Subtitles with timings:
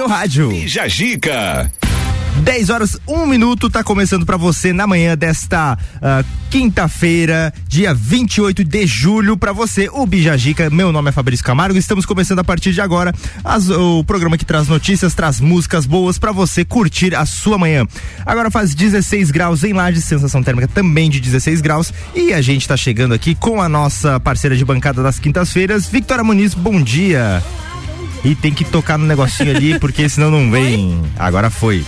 [0.00, 0.66] seu rádio.
[0.66, 1.70] Jajica.
[2.42, 8.64] 10 horas, 1 minuto, tá começando para você na manhã desta uh, quinta-feira, dia 28
[8.64, 10.70] de julho, para você, o Bijagica.
[10.70, 14.44] Meu nome é Fabrício Camargo, estamos começando a partir de agora as, o programa que
[14.46, 17.86] traz notícias, traz músicas boas para você curtir a sua manhã.
[18.24, 22.66] Agora faz 16 graus em Lages, sensação térmica também de 16 graus, e a gente
[22.66, 26.54] tá chegando aqui com a nossa parceira de bancada das quintas-feiras, Victoria Muniz.
[26.54, 27.42] Bom dia.
[28.24, 31.00] E tem que tocar no negocinho ali, porque senão não vem.
[31.18, 31.84] Agora foi.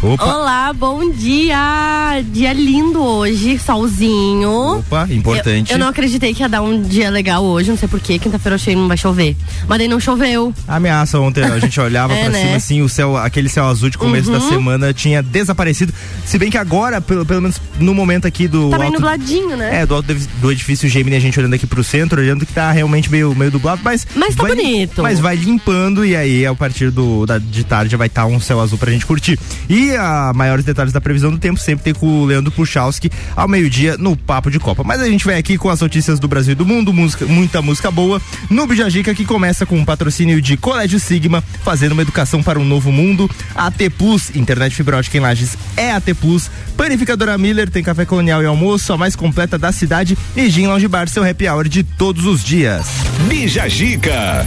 [0.00, 0.24] Opa.
[0.24, 2.22] Olá, bom dia!
[2.32, 4.78] Dia lindo hoje, solzinho.
[4.78, 5.72] Opa, importante.
[5.72, 8.16] Eu, eu não acreditei que ia dar um dia legal hoje, não sei porquê.
[8.16, 9.36] Quinta-feira eu achei que não vai chover.
[9.66, 10.54] Mas daí não choveu.
[10.68, 12.42] Ameaça ontem, a gente olhava é, pra né?
[12.42, 14.38] cima assim, o céu, aquele céu azul de começo uhum.
[14.38, 15.92] da semana tinha desaparecido.
[16.24, 18.70] Se bem que agora, pelo, pelo menos no momento aqui do.
[18.70, 19.80] Tá bem nubladinho, né?
[19.80, 22.70] É, do alto do edifício Gemini, a gente olhando aqui pro centro, olhando que tá
[22.70, 24.06] realmente meio, meio dublado, mas.
[24.14, 25.02] Mas tá vai, bonito.
[25.02, 28.38] Mas vai limpando e aí, a partir do, da, de tarde, vai estar tá um
[28.38, 29.36] céu azul pra gente curtir.
[29.68, 33.48] E a maiores detalhes da previsão do tempo sempre tem com o Leandro Puchalski ao
[33.48, 34.82] meio-dia no Papo de Copa.
[34.84, 37.62] Mas a gente vem aqui com as notícias do Brasil e do mundo, música, muita
[37.62, 38.20] música boa.
[38.50, 42.64] No Bijajica que começa com um patrocínio de Colégio Sigma, fazendo uma educação para um
[42.64, 43.30] novo mundo.
[43.54, 46.50] AT Plus, internet fibra ótica em Lages é AT Plus.
[46.76, 50.16] Panificadora Miller tem café colonial e almoço, a mais completa da cidade.
[50.36, 52.86] E Gin Lounge Bar, seu happy hour de todos os dias.
[53.28, 54.46] Bijajica.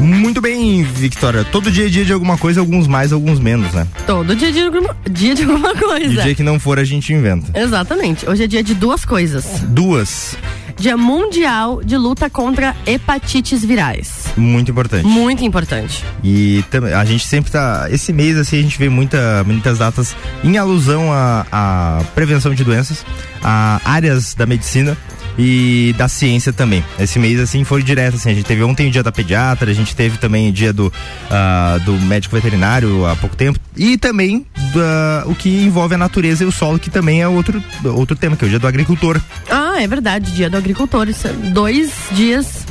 [0.00, 0.49] Muito bem,
[0.82, 1.44] Victoria.
[1.44, 3.86] Todo dia é dia de alguma coisa, alguns mais, alguns menos, né?
[4.06, 6.20] Todo dia de alguma, dia de alguma coisa.
[6.20, 7.58] E dia que não for, a gente inventa.
[7.58, 8.28] Exatamente.
[8.28, 9.44] Hoje é dia de duas coisas.
[9.68, 10.36] Duas.
[10.80, 14.24] Dia Mundial de Luta contra Hepatites Virais.
[14.34, 15.06] Muito importante.
[15.06, 16.02] Muito importante.
[16.24, 16.64] E
[16.98, 17.86] a gente sempre tá.
[17.90, 22.64] Esse mês, assim, a gente vê muita, muitas datas em alusão à, à prevenção de
[22.64, 23.04] doenças,
[23.42, 24.96] a áreas da medicina
[25.40, 26.84] e da ciência também.
[26.98, 29.74] Esse mês, assim, foi direto, assim, a gente teve ontem o dia da pediatra, a
[29.74, 34.46] gente teve também o dia do, uh, do médico veterinário há pouco tempo, e também
[34.58, 38.36] uh, o que envolve a natureza e o solo, que também é outro, outro tema,
[38.36, 39.18] que é o dia do agricultor.
[39.50, 42.66] Ah, é verdade, dia do agricultor, é dois dias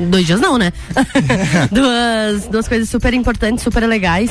[0.00, 0.72] dois dias não, né?
[1.70, 4.30] duas, duas coisas super importantes, super legais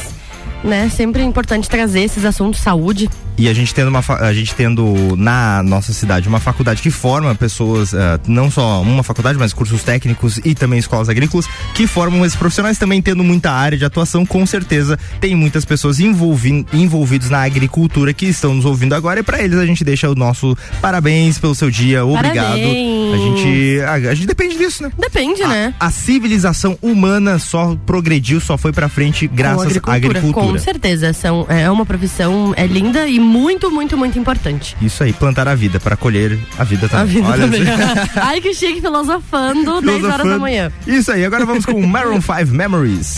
[0.64, 0.90] né?
[0.90, 3.10] Sempre é importante trazer esses assuntos saúde.
[3.38, 7.34] E a gente tendo uma a gente tendo na nossa cidade uma faculdade que forma
[7.34, 12.26] pessoas, uh, não só uma faculdade, mas cursos técnicos e também escolas agrícolas que formam
[12.26, 17.30] esses profissionais também tendo muita área de atuação, com certeza tem muitas pessoas envolvi envolvidos
[17.30, 20.56] na agricultura que estão nos ouvindo agora e para eles a gente deixa o nosso
[20.82, 22.46] parabéns pelo seu dia, obrigado.
[22.46, 23.14] Parabéns.
[23.14, 24.92] A gente a, a, gente depende disso, né?
[24.98, 25.74] Depende, a, né?
[25.80, 30.48] A civilização humana só progrediu, só foi para frente graças à agricultura.
[30.48, 34.76] Com certeza, são, é uma profissão é linda e muito, muito, muito importante.
[34.82, 37.02] Isso aí, plantar a vida para colher a vida também.
[37.02, 37.64] A vida Olha também.
[38.16, 40.72] Ai, que chique, filosofando, filosofando 10 horas da manhã.
[40.86, 43.18] Isso aí, agora vamos com Maroon 5 Memories.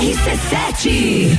[0.00, 1.38] RC7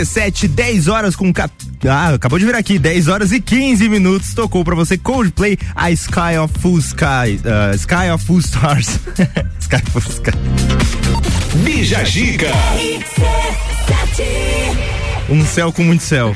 [0.00, 1.32] RC7, 10 horas com.
[1.32, 1.52] Cap...
[1.86, 4.34] Ah, acabou de vir aqui, 10 horas e 15 minutos.
[4.34, 7.40] Tocou pra você Coldplay, a Sky of Full Sky.
[7.44, 8.88] uh, Sky of Full Stars.
[9.60, 10.30] Sky of Full Sky.
[11.64, 12.50] Bija Gica.
[15.28, 16.34] Um céu com muito céu.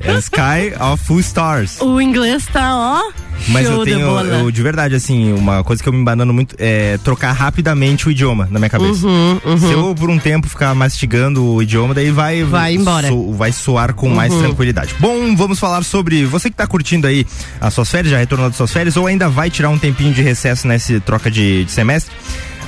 [0.00, 1.80] É Sky of Full Stars.
[1.80, 3.19] O inglês tá, ó.
[3.48, 6.54] Mas show eu tenho, eu, de verdade, assim, uma coisa que eu me embanando muito
[6.58, 9.06] é trocar rapidamente o idioma na minha cabeça.
[9.58, 12.42] Se eu, por um tempo, ficar mastigando o idioma, daí vai.
[12.42, 13.12] Uhum, Vai embora.
[13.12, 13.30] Uhum.
[13.30, 14.94] so- vai soar com mais tranquilidade.
[15.00, 17.26] Bom, vamos falar sobre você que tá curtindo aí
[17.60, 20.22] as suas férias, já retornou das suas férias, ou ainda vai tirar um tempinho de
[20.22, 22.12] recesso nessa troca de, de semestre.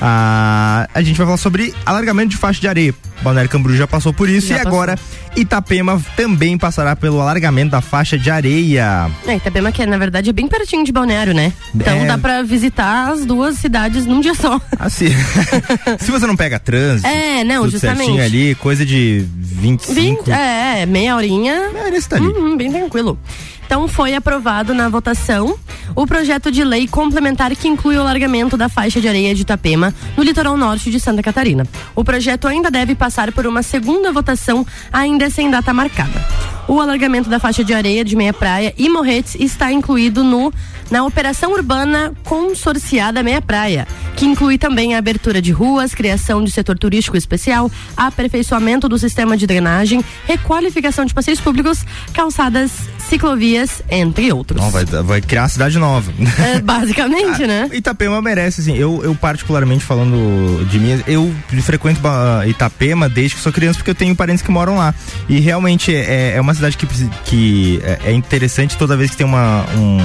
[0.01, 2.93] Ah, a gente vai falar sobre alargamento de faixa de areia.
[3.23, 4.71] Balneário Camboriú já passou por isso Já e passou.
[4.73, 4.99] agora
[5.35, 9.09] Itapema também passará pelo alargamento da faixa de areia.
[9.25, 11.51] É, Itapema que na verdade é bem pertinho de Balneário, né?
[11.73, 12.05] Então É.
[12.05, 14.61] dá pra visitar as duas cidades num dia só.
[14.77, 15.07] Assim,
[15.99, 17.97] se você não pega trânsito, É, não, justamente.
[18.05, 20.23] certinho ali, coisa de 25.
[20.25, 21.53] 20, é, meia horinha.
[21.75, 22.27] É, nesse tá ali.
[22.27, 23.17] Uhum, bem tranquilo.
[23.73, 25.57] Então foi aprovado na votação
[25.95, 29.91] o projeto de lei complementar que inclui o alargamento da faixa de areia de Itapema
[30.15, 31.65] no litoral norte de Santa Catarina.
[31.95, 36.23] O projeto ainda deve passar por uma segunda votação, ainda sem data marcada.
[36.67, 40.53] O alargamento da faixa de areia de Meia Praia e Morretes está incluído no
[40.91, 46.51] na operação urbana consorciada Meia Praia, que inclui também a abertura de ruas, criação de
[46.51, 52.71] setor turístico especial, aperfeiçoamento do sistema de drenagem, requalificação de passeios públicos, calçadas,
[53.09, 54.59] ciclovias, entre outros.
[54.61, 56.11] Não, vai, vai criar uma cidade nova.
[56.39, 57.69] É, basicamente, né?
[57.73, 62.01] Itapema merece, assim, eu, eu particularmente falando de mim, eu frequento
[62.47, 64.93] Itapema desde que sou criança porque eu tenho parentes que moram lá.
[65.29, 66.87] E realmente é, é uma cidade que,
[67.25, 69.97] que é- é interessante toda vez que tem uma, um,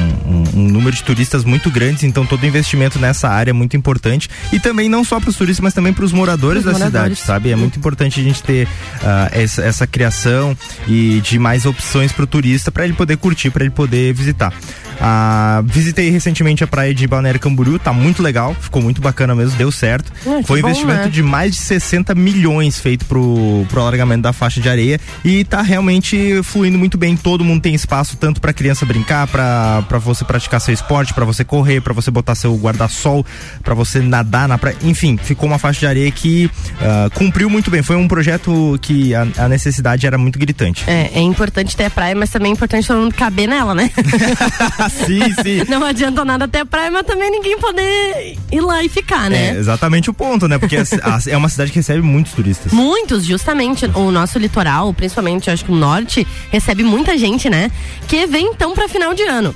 [0.54, 4.28] um- número de turistas muito grandes, então todo investimento nessa área é muito importante.
[4.52, 7.18] E também não só para os turistas, mas também para os moradores da moradores.
[7.18, 7.50] cidade, sabe?
[7.50, 8.68] É muito importante a gente ter
[9.02, 13.50] ah, essa, essa criação e de mais opções para o turista para ele poder curtir,
[13.50, 14.52] para ele poder visitar.
[15.00, 19.56] Ah, visitei recentemente a praia de Balneário Camboriú, tá muito legal, ficou muito bacana mesmo,
[19.56, 20.12] deu certo.
[20.12, 21.08] Que Foi um bom, investimento né?
[21.08, 25.62] de mais de 60 milhões feito pro, pro alargamento da faixa de areia e tá
[25.62, 27.16] realmente fluindo muito bem.
[27.16, 31.24] Todo mundo tem espaço tanto pra criança brincar, pra pra você praticar seu esporte, pra
[31.24, 33.24] você correr, pra você botar seu guarda-sol,
[33.62, 34.76] pra você nadar na praia.
[34.82, 37.82] Enfim, ficou uma faixa de areia que ah, cumpriu muito bem.
[37.82, 40.84] Foi um projeto que a, a necessidade era muito gritante.
[40.86, 43.90] É, é importante ter a praia, mas também é importante todo mundo caber nela, né?
[44.90, 45.64] sim, sim.
[45.68, 49.30] Não adianta nada ter a praia, mas também ninguém poder ir lá e ficar, É
[49.30, 49.56] né?
[49.56, 50.58] exatamente o ponto, né?
[50.58, 52.72] Porque a- a- é uma cidade que recebe muitos turistas.
[52.72, 53.86] Muitos, justamente.
[53.94, 57.70] O nosso litoral, principalmente, acho que o norte, recebe muita gente, né?
[58.06, 59.54] Que vem então pra final de ano.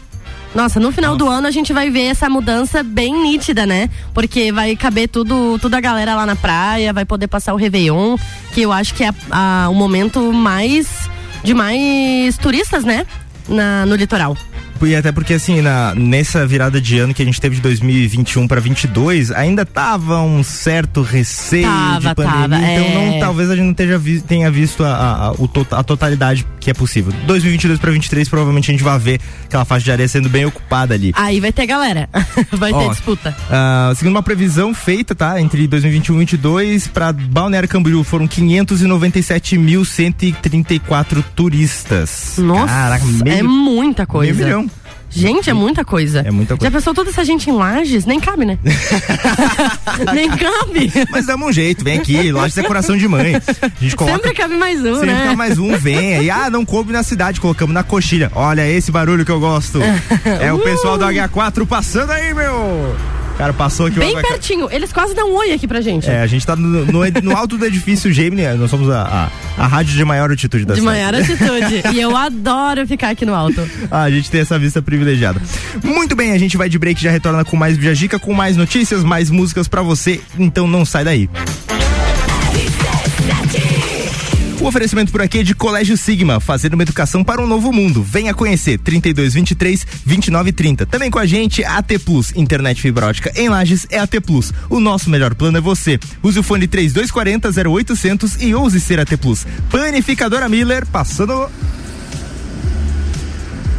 [0.54, 3.88] Nossa, no final do ano a gente vai ver essa mudança bem nítida, né?
[4.12, 8.16] Porque vai caber tudo, toda a galera lá na praia, vai poder passar o Réveillon,
[8.52, 11.08] que eu acho que é a- o momento mais
[11.42, 13.06] de mais turistas, né?
[13.48, 14.36] Na, no litoral.
[14.86, 18.48] E até porque, assim, na, nessa virada de ano que a gente teve de 2021
[18.48, 22.48] para 22, ainda tava um certo receio Tava, de pandemia.
[22.48, 23.10] tava, então, é.
[23.12, 25.30] não, talvez a gente não tenha, vi- tenha visto a, a,
[25.78, 27.12] a- totalidade que é possível.
[27.26, 30.94] 2022 para 23, provavelmente a gente vai ver aquela faixa de areia sendo bem ocupada
[30.94, 31.12] ali.
[31.16, 32.08] Aí vai ter galera.
[32.52, 33.34] vai Ó, ter disputa.
[33.50, 35.40] Ah, segundo uma previsão feita, tá?
[35.40, 42.34] Entre 2021 e 2022, para Balneário Camboriú foram 597.134 turistas.
[42.38, 44.32] Nossa, Caraca, meio, é muita coisa.
[44.32, 44.70] meio milhão.
[45.14, 46.20] Gente, é muita coisa.
[46.20, 46.70] É muita coisa.
[46.70, 48.06] Já pensou toda essa gente em lajes?
[48.06, 48.58] Nem cabe, né?
[50.14, 50.92] Nem cabe.
[51.10, 53.34] Mas dá um jeito, vem aqui, loja de decoração de mãe.
[53.36, 54.16] A gente coloca.
[54.16, 55.22] Sempre cabe mais um, Sempre né?
[55.22, 56.30] fica mais um, vem aí.
[56.30, 58.30] Ah, não coube na cidade, colocamos na coxilha.
[58.34, 59.80] Olha esse barulho que eu gosto.
[60.40, 62.96] É o pessoal do H4 passando aí, meu.
[63.38, 64.22] Cara, passou aqui o Bem H4.
[64.28, 64.68] pertinho.
[64.70, 66.08] Eles quase dão um oi aqui pra gente.
[66.08, 69.64] É, a gente tá no, no, no alto do edifício Gemini, nós somos a, a,
[69.64, 70.96] a rádio de maior altitude da De cidade.
[70.98, 71.82] maior atitude.
[71.96, 73.66] e eu adoro ficar aqui no alto.
[73.90, 75.40] Ah, a gente tem essa vista privilegiada.
[75.82, 78.56] Muito bem, a gente vai de break e já retorna com mais Bijagica, com mais
[78.56, 81.28] notícias, mais músicas pra você, então não sai daí.
[84.62, 88.00] O oferecimento por aqui é de Colégio Sigma, fazendo uma educação para um novo mundo.
[88.00, 90.86] Venha conhecer 3223 2930.
[90.86, 94.52] Também com a gente AT Plus, internet fibra ótica em Lages é AT Plus.
[94.70, 95.98] O nosso melhor plano é você.
[96.22, 99.44] Use o fone 3240 0800 e ouse ser AT Plus.
[99.68, 101.50] Panificadora Miller, passando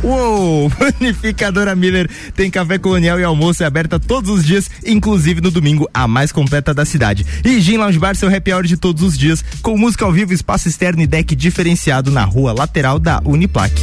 [0.03, 0.69] Uou!
[0.77, 5.89] Panificadora Miller tem café colonial e almoço é aberta todos os dias, inclusive no domingo,
[5.93, 7.25] a mais completa da cidade.
[7.43, 10.33] E Gin Lounge Bar, seu happy hour de todos os dias, com música ao vivo,
[10.33, 13.73] espaço externo e deck diferenciado na rua lateral da Uniplac.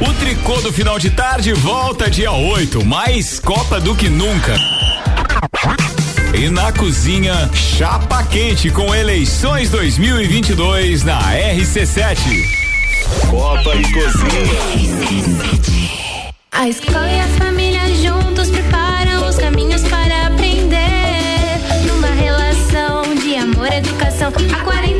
[0.00, 4.56] O tricô do final de tarde volta dia 8, mais Copa do que nunca.
[6.32, 12.16] E na cozinha, chapa quente com eleições 2022 na RC7.
[13.28, 15.50] Copa e cozinha.
[16.52, 20.78] A escola e a família juntos preparam os caminhos para aprender.
[21.86, 24.32] Numa relação de amor educação.
[24.54, 24.99] Há 48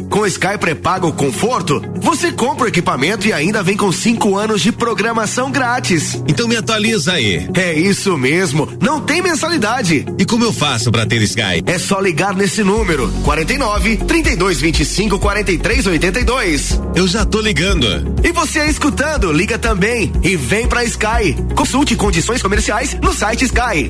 [0.11, 4.69] Com Sky pré-pago conforto, você compra o equipamento e ainda vem com cinco anos de
[4.69, 6.21] programação grátis.
[6.27, 7.49] Então me atualiza aí.
[7.53, 10.05] É isso mesmo, não tem mensalidade.
[10.19, 11.63] E como eu faço para ter Sky?
[11.65, 16.81] É só ligar nesse número: 49 32 25 43 82.
[16.93, 18.13] Eu já tô ligando.
[18.21, 21.37] E você escutando, liga também e vem pra Sky.
[21.55, 23.89] Consulte condições comerciais no site Sky.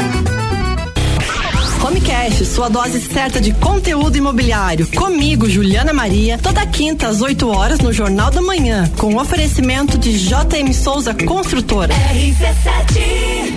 [1.83, 4.87] Homecast, sua dose certa de conteúdo imobiliário.
[4.95, 10.11] Comigo, Juliana Maria, toda quinta às 8 horas no Jornal da Manhã, com oferecimento de
[10.17, 11.93] JM Souza Construtora.
[11.93, 13.51] RC7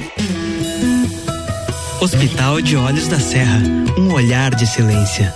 [2.00, 3.62] Hospital de Olhos da Serra,
[3.96, 5.34] um olhar de excelência.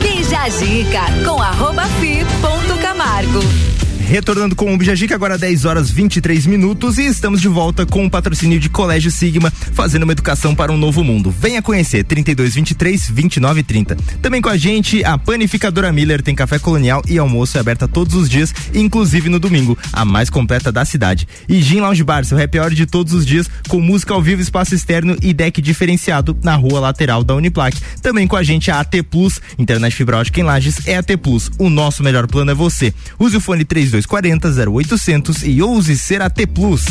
[0.00, 3.67] Bija a dica com arroba fi ponto Camargo.
[4.08, 8.10] Retornando com o Bijagica, agora 10 horas 23 minutos e estamos de volta com o
[8.10, 11.30] patrocínio de Colégio Sigma, fazendo uma educação para um novo mundo.
[11.30, 13.96] Venha conhecer 3223 2930.
[14.22, 18.14] Também com a gente, a panificadora Miller tem café colonial e almoço é aberta todos
[18.14, 21.28] os dias, inclusive no domingo, a mais completa da cidade.
[21.46, 24.40] E Gin Lounge Bar, seu happy hour de todos os dias, com música ao vivo,
[24.40, 27.76] espaço externo e deck diferenciado na rua lateral da Uniplac.
[28.00, 31.50] Também com a gente a AT Plus, internet fibra ótica em Lages é AT Plus.
[31.58, 32.94] O nosso melhor plano é você.
[33.18, 36.84] Use o fone 32 3240 0800 e ouse ser AT Plus.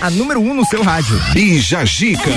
[0.00, 1.20] A número 1 um no seu rádio.
[1.34, 2.30] Bija Gica.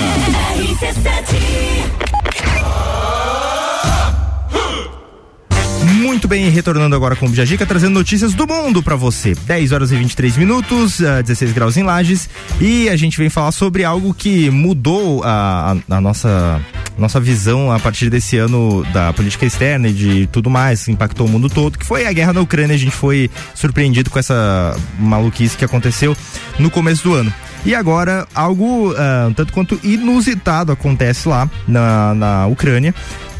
[6.04, 9.34] Muito bem, retornando agora com o Bijagica, trazendo notícias do mundo para você.
[9.34, 12.28] 10 horas e 23 minutos, uh, 16 graus em Lages.
[12.60, 16.60] E a gente vem falar sobre algo que mudou a, a, a nossa
[16.98, 21.26] nossa visão a partir desse ano da política externa e de tudo mais, que impactou
[21.26, 22.74] o mundo todo, que foi a guerra na Ucrânia.
[22.74, 26.14] A gente foi surpreendido com essa maluquice que aconteceu
[26.58, 27.32] no começo do ano.
[27.64, 32.94] E agora, algo uh, tanto quanto inusitado acontece lá na, na Ucrânia,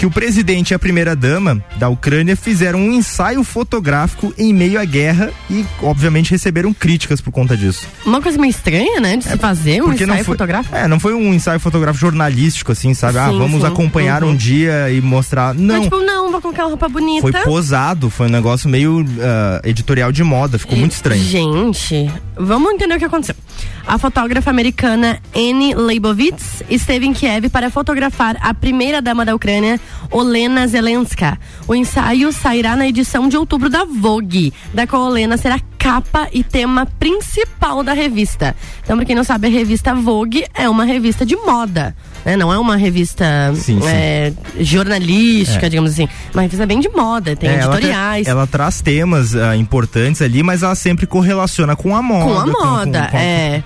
[0.05, 4.85] que o presidente e a primeira-dama da Ucrânia fizeram um ensaio fotográfico em meio à
[4.85, 7.89] guerra e, obviamente, receberam críticas por conta disso.
[8.05, 9.17] Uma coisa meio estranha, né?
[9.17, 10.77] De se fazer um ensaio não foi, fotográfico.
[10.77, 13.17] É, não foi um ensaio fotográfico jornalístico, assim, sabe?
[13.17, 13.67] ah, Sim, vamos sim.
[13.67, 14.33] acompanhar Uhum.
[14.33, 15.55] um dia e mostrar.
[15.55, 15.77] Não.
[15.77, 17.23] Mas, tipo, não, vou colocar uma roupa bonita.
[17.23, 21.25] Foi posado, foi um negócio meio ah, editorial de moda, ficou muito estranho.
[21.25, 23.37] Gente, vamos entender o que aconteceu.
[23.87, 29.79] A fotógrafa americana Anne Leibovitz esteve em Kiev para fotografar a primeira-dama da Ucrânia,
[30.11, 31.39] Olena Zelenska.
[31.67, 36.43] O ensaio sairá na edição de outubro da Vogue, da qual Olena será capa e
[36.43, 38.55] tema principal da revista.
[38.83, 41.95] Então, pra quem não sabe, a revista Vogue é uma revista de moda.
[42.25, 42.37] né?
[42.37, 43.87] Não é uma revista Sim, sim.
[43.87, 45.69] é, jornalística, É.
[45.69, 46.09] digamos assim.
[46.33, 48.27] Uma revista bem de moda, tem É, ela, editoriais.
[48.27, 52.25] ela traz temas ah, importantes ali, mas ela sempre correlaciona com a moda.
[52.25, 53.25] Com a moda, com- é.
[53.57, 53.63] É,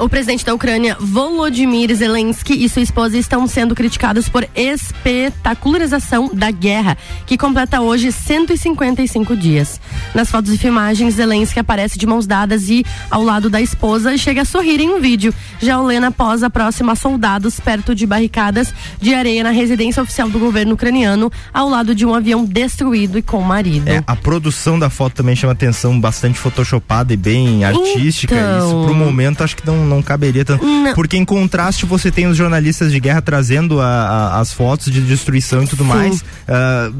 [0.00, 6.50] o presidente da Ucrânia, Volodymyr Zelensky, e sua esposa estão sendo criticados por espetacularização da
[6.50, 9.80] guerra, que completa hoje 155 dias.
[10.14, 14.18] Nas fotos e filmagens, Zelensky aparece de mãos dadas e ao lado da esposa e
[14.18, 15.34] chega a sorrir em um vídeo.
[15.60, 20.38] Já Olena posa próxima a soldados perto de barricadas de areia na residência oficial do
[20.38, 23.88] governo ucraniano, ao lado de um avião destruído e com o marido.
[23.88, 28.34] É, a produção da foto também chama atenção, bastante photoshopada e bem artística.
[28.34, 28.58] Então.
[28.58, 30.64] Isso pro momento acho que não, não caberia tanto.
[30.64, 30.94] Não.
[30.94, 35.00] Porque em contraste você tem os jornalistas de guerra trazendo a- a- as fotos de
[35.00, 35.88] destruição e tudo Sim.
[35.90, 36.24] mais.
[36.48, 36.90] Ah,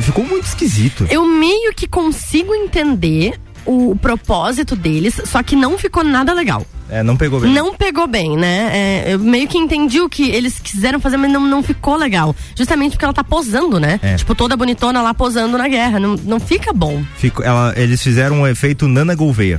[0.00, 1.06] ficou muito esquisito.
[1.10, 6.66] Eu meio que consigo entender o propósito deles, só que não ficou nada legal.
[6.90, 7.50] É, não pegou bem.
[7.54, 8.70] Não pegou bem, né?
[9.06, 12.36] É, eu meio que entendi o que eles quiseram fazer, mas não, não ficou legal.
[12.54, 13.98] Justamente porque ela tá posando, né?
[14.02, 14.16] É.
[14.16, 15.98] Tipo, toda bonitona lá posando na guerra.
[15.98, 17.02] Não, não fica bom.
[17.16, 19.58] Ficou, ela, eles fizeram um efeito Nana Gouveia.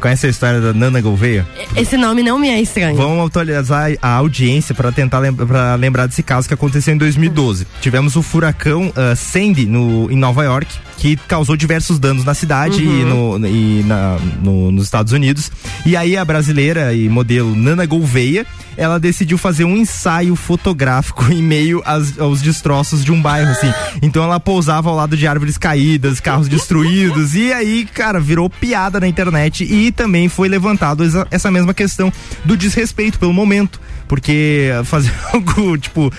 [0.00, 1.46] Conhece a história da Nana Gouveia?
[1.76, 2.96] Esse nome não me é estranho.
[2.96, 7.66] Vamos atualizar a audiência para tentar lem pra lembrar desse caso que aconteceu em 2012.
[7.80, 12.82] Tivemos o furacão uh, Sandy no, em Nova York, que causou diversos danos na cidade
[12.82, 15.50] e, no, e na- no- nos Estados Unidos.
[15.84, 21.42] E aí a brasileira e modelo Nana Gouveia, ela decidiu fazer um ensaio fotográfico em
[21.42, 23.72] meio às- aos destroços de um bairro, assim.
[24.02, 28.98] Então ela pousava ao lado de árvores caídas, carros destruídos, e aí, cara, virou piada
[29.00, 32.12] na internet e também foi levantado essa, mesma questão
[32.44, 33.80] do desrespeito pelo momento.
[34.08, 36.12] Porque fazer algo, tipo,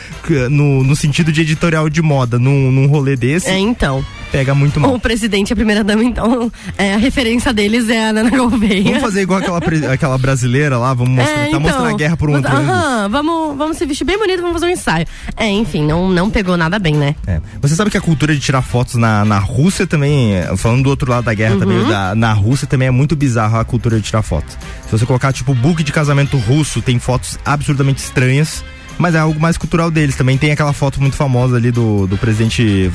[0.50, 3.48] no, no sentido de editorial de moda, num, num rolê desse.
[3.48, 4.06] É, então.
[4.32, 4.94] Pega muito mal.
[4.94, 8.84] O presidente e a primeira dama, então, é, a referência deles é a Nana Gouveia.
[8.86, 9.60] Vamos fazer igual aquela,
[9.94, 12.50] aquela brasileira lá, vamos mostrar, É, tá então, mostrando a guerra por um outro.
[12.56, 15.06] Aham, vamos, vamos se vestir bem bonito, vamos fazer um ensaio.
[15.36, 17.13] É, enfim, não, não pegou nada bem, né?
[17.28, 17.41] É.
[17.62, 21.10] Você sabe que a cultura de tirar fotos na, na Rússia também, falando do outro
[21.12, 21.60] lado da guerra Uhum.
[21.60, 24.58] também, da- na Rússia também é muito bizarro a cultura de tirar fotos.
[24.86, 28.63] Se você colocar, tipo, book de casamento russo, tem fotos absurdamente estranhas.
[28.98, 30.16] Mas é algo mais cultural deles.
[30.16, 32.92] Também tem aquela foto muito famosa ali do, do presidente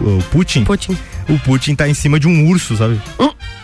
[0.00, 0.64] o Putin.
[0.64, 0.96] Putin.
[1.28, 3.00] O Putin tá em cima de um urso, sabe?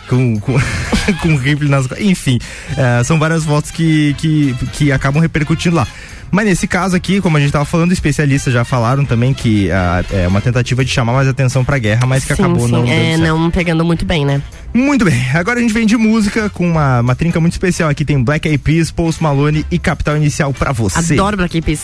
[0.07, 0.53] Com, com,
[1.21, 1.87] com um rifle nas.
[1.99, 2.39] Enfim,
[2.77, 5.87] é, são várias fotos que, que, que acabam repercutindo lá.
[6.31, 10.03] Mas nesse caso aqui, como a gente tava falando, especialistas já falaram também que ah,
[10.11, 12.87] é uma tentativa de chamar mais atenção pra guerra, mas que sim, acabou sim, não
[12.87, 14.41] é, não pegando muito bem, né?
[14.73, 18.05] Muito bem, agora a gente vem de música com uma, uma trinca muito especial aqui.
[18.05, 21.13] Tem Black Eyed Peas, Post Malone e Capital Inicial pra você.
[21.13, 21.83] Adoro Black Eyed Peas.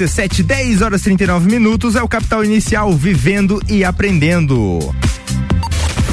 [0.00, 4.94] RC7, 10 horas 39 minutos, é o Capital Inicial, vivendo e aprendendo.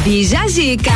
[0.06, 0.90] Bija Zica.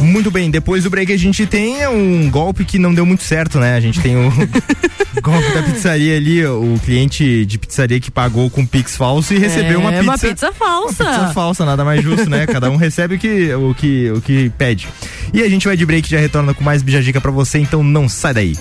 [0.00, 3.58] Muito bem, depois do break a gente tem um golpe que não deu muito certo,
[3.60, 3.76] né?
[3.76, 4.30] A gente tem o
[5.22, 9.78] golpe da pizzaria ali, o cliente de pizzaria que pagou com Pix falso e recebeu
[9.78, 10.10] uma É, pizza.
[10.10, 11.04] uma pizza falsa.
[11.04, 12.46] Uma pizza falsa, nada mais justo, né?
[12.48, 14.88] Cada um recebe o que, o que, o que pede.
[15.32, 17.84] E a gente vai de break e já retorna com mais bijagica pra você, então
[17.84, 18.56] não sai daí.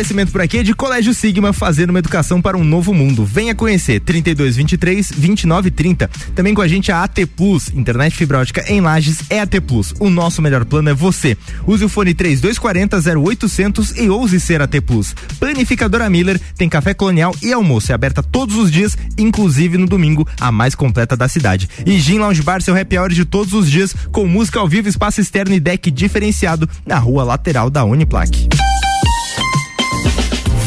[0.00, 3.22] Oferecimento por aqui é de Colégio Sigma, fazendo uma educação para um novo mundo.
[3.22, 6.08] Venha conhecer 3223 2930.
[6.34, 9.92] Também com a gente a AT Plus, internet fibra ótica em Lages é AT Plus.
[10.00, 11.36] O nosso melhor plano é você.
[11.66, 15.14] Use o fone 3240 0800 e ouse ser AT Plus.
[15.38, 17.92] Panificadora Miller tem café colonial e almoço.
[17.92, 21.68] É aberta todos os dias, inclusive no domingo, a mais completa da cidade.
[21.84, 24.88] E Gin Lounge Bar, seu happy hour de todos os dias, com música ao vivo,
[24.88, 28.48] espaço externo e deck diferenciado na rua lateral da Uniplaque.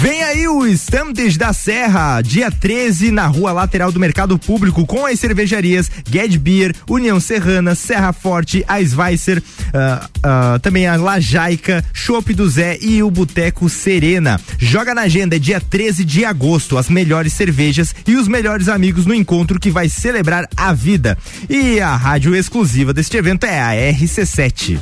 [0.04, 5.06] Vem aí o Estantes da Serra, dia 13, na rua lateral do Mercado Público, com
[5.06, 9.42] as cervejarias Ged Beer, União Serrana, Serra Forte, a Schweitzer,
[9.74, 14.38] ah, ah, também a Lajaica, Chopp do Zé e o Boteco Serena.
[14.60, 19.06] Joga na agenda, é dia 13 de agosto, as melhores cervejas e os melhores amigos
[19.06, 21.18] no encontro que vai celebrar a vida.
[21.50, 24.82] E a rádio exclusiva deste evento é a RC7.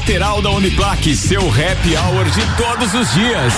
[0.01, 1.15] lateral da Uniplaque.
[1.15, 3.53] Seu happy hour de todos os dias.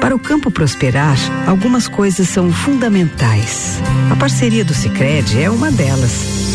[0.00, 1.16] Para o campo prosperar,
[1.48, 3.80] algumas coisas são fundamentais.
[4.10, 6.54] A parceria do Sicredi é uma delas.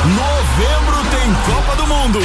[0.05, 0.94] Novembro
[1.25, 2.19] tem Copa do Mundo.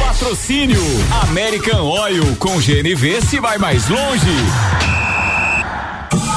[0.00, 0.80] Patrocínio
[1.28, 5.15] American Oil com GNV se vai mais longe.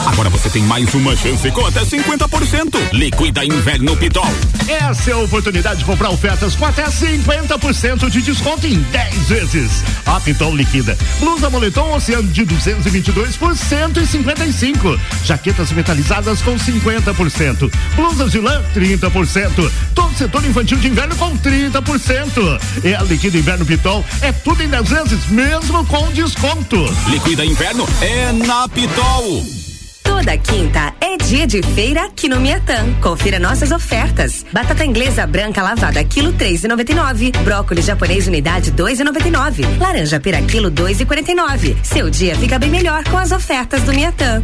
[0.05, 2.93] Agora você tem mais uma chance com até 50%.
[2.93, 4.27] Liquida Inverno Pitol.
[4.67, 9.83] Essa é a oportunidade de comprar ofertas com até 50% de desconto em 10 vezes.
[10.05, 10.97] A Pitol liquida.
[11.19, 14.99] Blusa moletom oceano de 222 por 155.
[15.23, 17.71] Jaquetas metalizadas com 50%.
[17.95, 19.71] Blusas de lã 30%.
[19.95, 22.59] Todo setor infantil de inverno com 30%.
[22.83, 24.05] É a liquida Inverno Pitol.
[24.21, 26.77] É tudo em 10 vezes, mesmo com desconto.
[27.09, 29.68] Liquida Inverno é na Pitol.
[30.09, 32.93] Toda quinta é dia de feira aqui no Miatã.
[32.99, 34.43] Confira nossas ofertas.
[34.51, 37.31] Batata inglesa branca lavada quilo três e noventa e nove.
[37.43, 39.63] Brócolis japonês unidade dois e noventa e nove.
[39.79, 41.77] Laranja pera quilo dois e quarenta e nove.
[41.83, 44.43] Seu dia fica bem melhor com as ofertas do Miatã.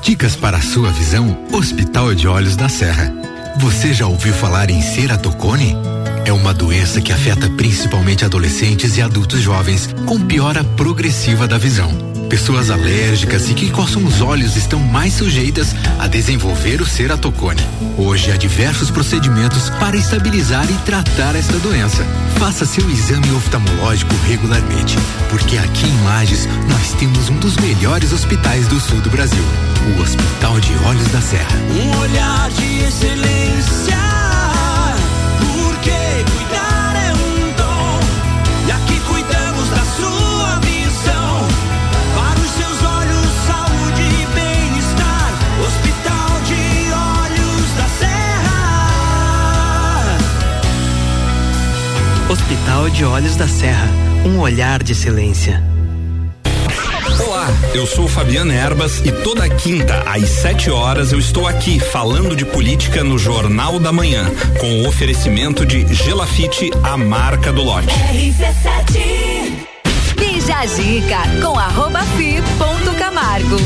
[0.00, 3.12] Dicas para a sua visão, Hospital de Olhos da Serra.
[3.58, 5.76] Você já ouviu falar em ceratocone?
[6.24, 12.15] É uma doença que afeta principalmente adolescentes e adultos jovens, com piora progressiva da visão.
[12.28, 17.60] Pessoas alérgicas e que coçam os olhos estão mais sujeitas a desenvolver o ceratocone.
[17.96, 22.04] Hoje há diversos procedimentos para estabilizar e tratar esta doença.
[22.38, 24.96] Faça seu exame oftalmológico regularmente,
[25.30, 29.44] porque aqui em Lages nós temos um dos melhores hospitais do sul do Brasil,
[29.96, 31.56] o Hospital de Olhos da Serra.
[31.70, 34.25] Um olhar de excelência.
[52.86, 53.88] Hospital de Olhos da Serra.
[54.24, 55.62] Um olhar de excelência.
[57.26, 62.36] Olá, eu sou Fabiana Erbas e toda quinta às 7 horas eu estou aqui falando
[62.36, 64.30] de política no Jornal da Manhã,
[64.60, 67.88] com o oferecimento de Gelafite, a marca do lote.
[70.16, 73.56] Bija a dica com arroba fi ponto Camargo.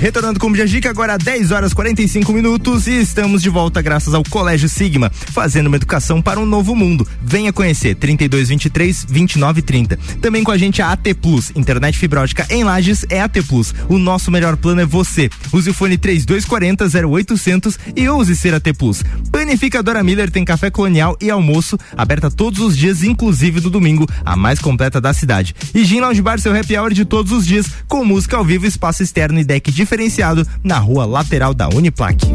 [0.00, 4.24] Retornando com o Bijagica, agora 10 horas 45 minutos e estamos de volta graças ao
[4.24, 7.06] Colégio Sigma, fazendo uma educação para um novo mundo.
[7.22, 9.98] Venha conhecer 3223 2930.
[10.22, 13.74] Também com a gente a AT Plus, internet fibra ótica em Lages é AT Plus.
[13.90, 15.28] O nosso melhor plano é você.
[15.52, 19.02] Use o fone 3240 0800 e ouse ser AT Plus.
[19.30, 24.34] Panificadora Miller tem café colonial e almoço, aberta todos os dias, inclusive no domingo, a
[24.34, 25.54] mais completa da cidade.
[25.74, 28.64] E Gin Lounge Bar, seu happy hour de todos os dias, com música ao vivo,
[28.64, 32.26] espaço externo e deck diferenciado na rua lateral da Uniplaque.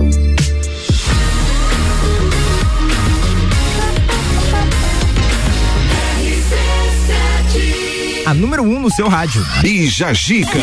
[8.26, 9.46] a número 1 um no seu rádio.
[9.62, 10.58] Bija Gica.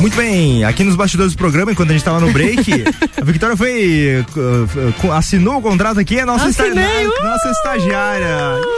[0.00, 2.70] Muito bem, aqui nos bastidores do programa, enquanto a gente tava no break,
[3.20, 4.24] a Victoria foi.
[4.36, 7.24] uh, uh, assinou o contrato aqui, é nossa, esta- uh!
[7.24, 8.28] nossa estagiária.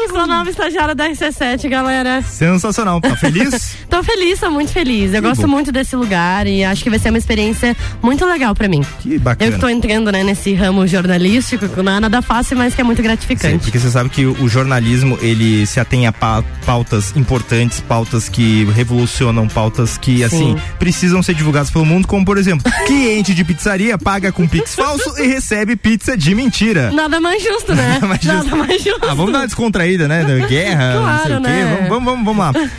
[0.08, 2.22] Sou nova estagiária da RC7, galera.
[2.22, 3.76] Sensacional, tá feliz?
[3.90, 5.12] Tô feliz, tô muito feliz.
[5.12, 5.48] Eu Que gosto bom.
[5.48, 8.82] muito desse lugar e acho que vai ser uma experiência muito legal pra mim.
[9.00, 9.50] Que bacana.
[9.50, 12.80] Eu que tô entrando, né, nesse ramo jornalístico, que não é nada fácil, mas que
[12.80, 13.64] é muito Sim, gratificante.
[13.64, 18.64] porque você sabe que o, jornalismo ele se atém a pa- pautas importantes, pautas que
[18.74, 23.96] revolucionam, pautas que assim precisam ser divulgadas pelo mundo, como por exemplo, cliente de pizzaria
[23.98, 26.90] paga com pix falso e recebe pizza de mentira.
[26.92, 27.94] Nada mais justo, né?
[28.00, 28.56] Nada mais Nada justo.
[28.56, 29.00] mais justo.
[29.08, 30.24] Ah, vamos dar uma descontraída, né?
[30.24, 31.48] Da guerra, não sei Claro, o quê.
[31.50, 31.64] né?
[31.88, 32.70] Vamos, vamos, vamos, vamos lá.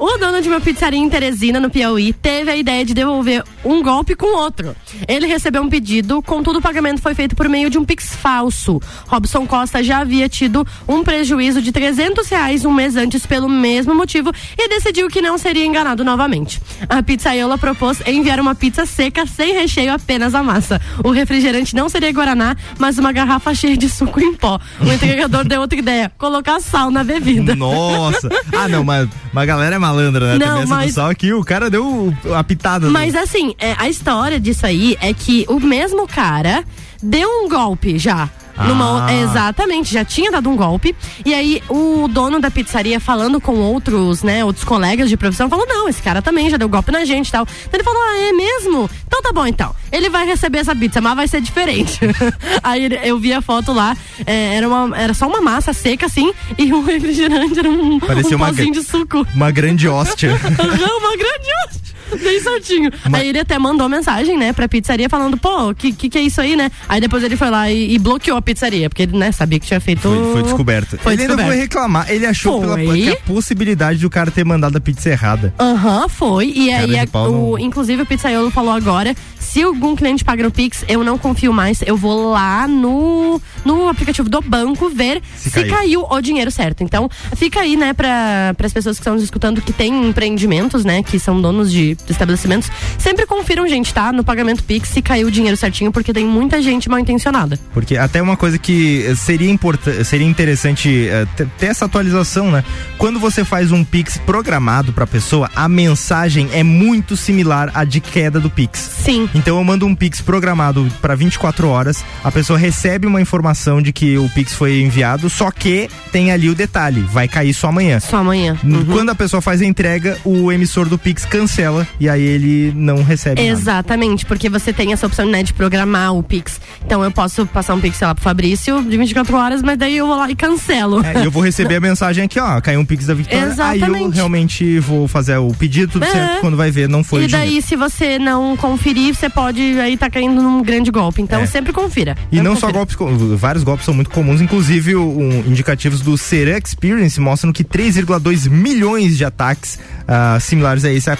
[0.00, 3.82] O dono de uma pizzaria em Teresina, no Piauí, teve a ideia de devolver um
[3.82, 4.74] golpe com outro.
[5.06, 8.80] Ele recebeu um pedido, contudo o pagamento foi feito por meio de um pix falso.
[9.06, 13.94] Robson Costa já havia tido um prejuízo de 300 reais um mês antes pelo mesmo
[13.94, 16.62] motivo e decidiu que não seria enganado novamente.
[16.88, 20.80] A pizzaiola propôs enviar uma pizza seca sem recheio, apenas a massa.
[21.04, 24.58] O refrigerante não seria Guaraná, mas uma garrafa cheia de suco em pó.
[24.80, 27.54] O entregador deu outra ideia, colocar sal na bebida.
[27.54, 28.30] Nossa!
[28.56, 30.38] Ah, não, mas, mas a galera é malandra, né?
[30.38, 32.86] Não, Também essa mas- do sal aqui, o cara deu a pitada.
[32.86, 36.64] do- Mas assim, é, a história disso aí é que o mesmo cara
[37.02, 38.28] deu um golpe já.
[38.58, 39.12] Numa, Ah.
[39.14, 40.94] exatamente, já tinha dado um golpe.
[41.24, 45.66] E aí o dono da pizzaria falando com outros, né, outros colegas de profissão, falou:
[45.66, 47.46] não, esse cara também já deu golpe na gente e tal.
[47.66, 48.90] Então ele falou: ah, é mesmo?
[49.06, 49.74] Então tá bom então.
[49.92, 51.98] Ele vai receber essa pizza, mas vai ser diferente.
[52.62, 53.96] aí eu vi a foto lá,
[54.26, 58.36] é, era, uma, era só uma massa seca assim, e um refrigerante, era um, Parecia
[58.36, 59.26] um uma pozinho gra- de suco.
[59.34, 60.30] Uma grande hóstia.
[60.40, 61.90] Uma grande hóstia.
[62.22, 62.90] Bem certinho.
[63.12, 66.40] Aí ele até mandou mensagem, né, pra pizzaria falando, pô, que, que que é isso
[66.40, 66.70] aí, né?
[66.88, 69.66] Aí depois ele foi lá e, e bloqueou a pizzaria, porque ele, né, sabia que
[69.66, 70.02] tinha feito.
[70.02, 70.98] Foi, foi descoberto.
[70.98, 71.48] Foi ele ainda descoberto.
[71.56, 72.10] foi reclamar.
[72.10, 75.54] Ele achou pela, que a possibilidade do cara ter mandado a pizza errada.
[75.58, 76.52] Aham, foi.
[76.54, 80.50] E aí, a- o, não- inclusive, o pizzaiolo falou agora: se algum cliente paga no
[80.50, 81.82] Pix, eu não confio mais.
[81.86, 85.74] Eu vou lá no, no aplicativo do banco ver Se se, caiu.
[85.74, 86.06] caiu.
[86.10, 86.82] o dinheiro certo.
[86.82, 91.02] Então, fica aí, né, para as pessoas que estão nos escutando que têm empreendimentos, né,
[91.02, 92.70] que são donos de estabelecimentos.
[92.98, 94.12] Sempre confiram, gente, tá?
[94.12, 97.58] No pagamento Pix se caiu o dinheiro certinho, porque tem muita gente mal intencionada.
[97.72, 102.50] Porque até uma coisa que eh, seria importante, seria interessante eh, ter ter essa atualização,
[102.50, 102.64] né?
[102.96, 108.00] Quando você faz um Pix programado pra pessoa, a mensagem é muito similar à de
[108.00, 108.78] queda do Pix.
[108.78, 109.28] Sim.
[109.34, 113.92] Então eu mando um Pix programado pra 24 horas, a pessoa recebe uma informação de
[113.92, 118.00] que o Pix foi enviado, só que tem ali o detalhe, vai cair só amanhã.
[118.00, 118.58] Só amanhã.
[118.90, 123.02] Quando a pessoa faz a entrega, o emissor do Pix cancela e aí ele não
[123.02, 123.52] recebe nada.
[123.52, 126.60] Exatamente, porque você tem essa opção né, de programar o Pix.
[126.84, 129.96] Então eu posso passar um Pix, sei lá, pro Fabrício de 24 horas, mas daí
[129.96, 131.04] eu vou lá e cancelo.
[131.04, 133.40] É, eu vou receber a mensagem aqui, ó, caiu um Pix da Victoria.
[133.42, 134.14] Aí eu Exatamente.
[134.14, 136.10] realmente vou fazer o pedido, tudo É.
[136.10, 136.40] certo.
[136.40, 137.50] Quando vai ver, não foi e o dinheiro.
[137.50, 141.20] daí, se você não conferir, você pode aí tá caindo num grande golpe.
[141.22, 141.46] Então É.
[141.46, 142.16] sempre confira.
[142.30, 142.72] E Sempre não só confira.
[142.78, 147.62] golpes, co- vários golpes são muito comuns, inclusive um, indicativos do Seran Experience mostram que
[147.64, 149.78] 3,2 milhões de ataques
[150.08, 151.18] ah, similares a esse a-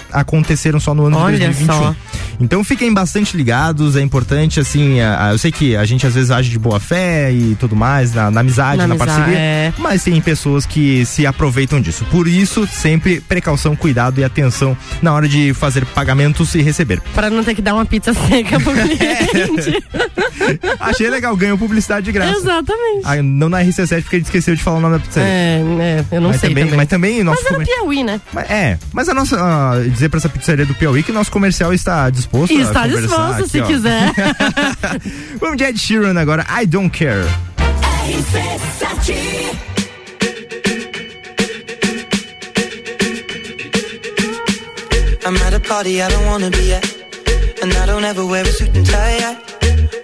[0.61, 1.75] aconteceram só no ano Olha de 2021.
[1.83, 1.95] só.
[2.39, 6.13] Então fiquem bastante ligados, é importante, assim, a- a- eu sei que a gente às
[6.15, 9.39] vezes age de boa fé e tudo mais, na, na amizade, Na na, amizade, parceria,
[9.39, 9.73] é.
[9.77, 12.05] mas tem pessoas que se aproveitam disso.
[12.09, 16.99] Por isso, sempre precaução, cuidado e atenção na hora de fazer pagamentos e receber.
[17.13, 19.83] Pra não ter que dar uma pizza seca pro cliente.
[20.79, 22.37] Achei legal, ganhou publicidade de graça.
[22.37, 23.01] Exatamente.
[23.03, 25.29] Ah, não na RC7 porque ele esqueceu de falar o nome da pizzaria.
[25.29, 26.77] É, é, eu não mas sei também, também.
[26.77, 28.19] Mas também nosso Mas era comer- Piauí, né?
[28.33, 31.73] Mas é, mas a nossa ah, dizer pra essa pizzaria do Piauí que nosso comercial
[31.73, 33.65] está disposto a Está disposto, aqui, se ó.
[33.65, 34.13] quiser.
[35.39, 37.25] Vamos de Ed Sheeran agora, I Don't Care.
[45.23, 46.85] I'm at a party I don't wanna be at.
[47.61, 49.19] And I don't ever wear a suit and tie.
[49.29, 49.37] I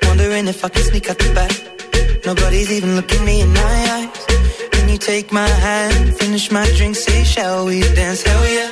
[0.07, 1.51] wondering if I can sneak out the back.
[2.25, 4.25] Nobody's even looking me in my eyes.
[4.71, 8.21] Can you take my hand, finish my drink, say, shall we dance?
[8.23, 8.71] Hell yeah.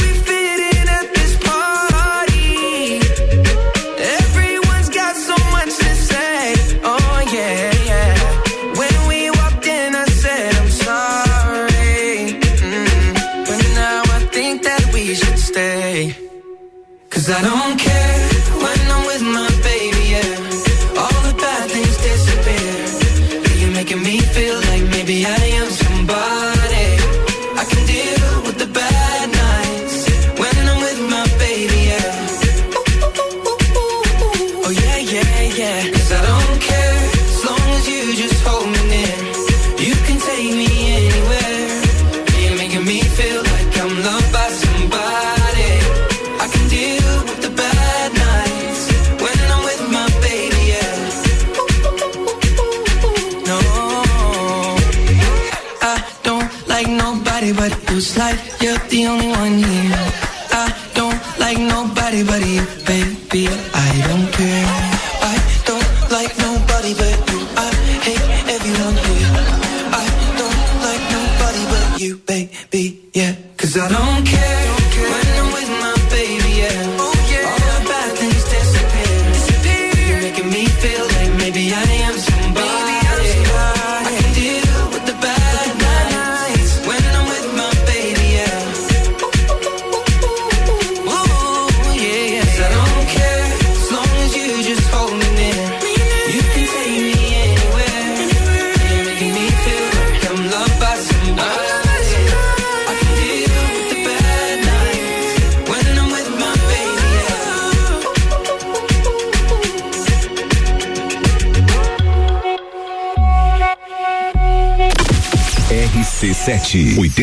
[17.33, 18.10] I don't care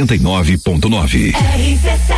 [0.08, 1.32] 89.9.
[1.32, 2.17] RC7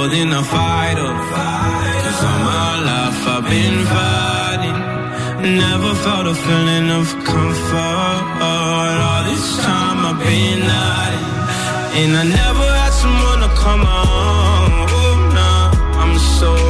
[0.00, 1.12] Lover than a fighter.
[2.02, 4.78] Cause all my life I've been fighting.
[5.58, 8.22] Never felt a feeling of comfort.
[8.40, 11.28] All this time I've been hiding.
[12.00, 14.70] And I never had someone to come on.
[14.88, 16.69] Oh, nah, I'm so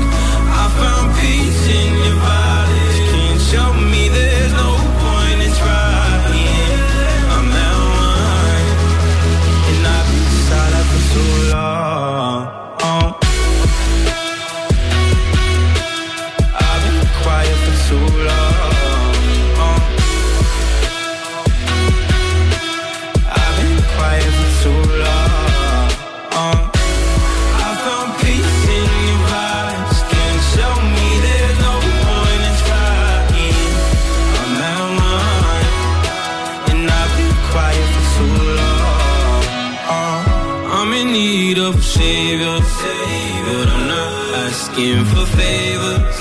[44.51, 46.17] Asking for favors.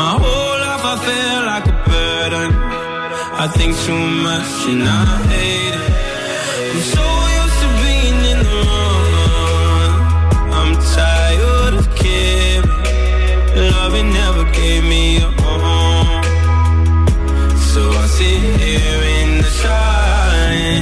[0.00, 2.50] My whole life I feel like a burden.
[3.44, 5.90] I think too much and I hate it.
[6.72, 7.06] I'm so
[7.40, 9.94] used to being in the wrong.
[10.58, 12.70] I'm tired of caring.
[13.74, 14.95] Loving never gave me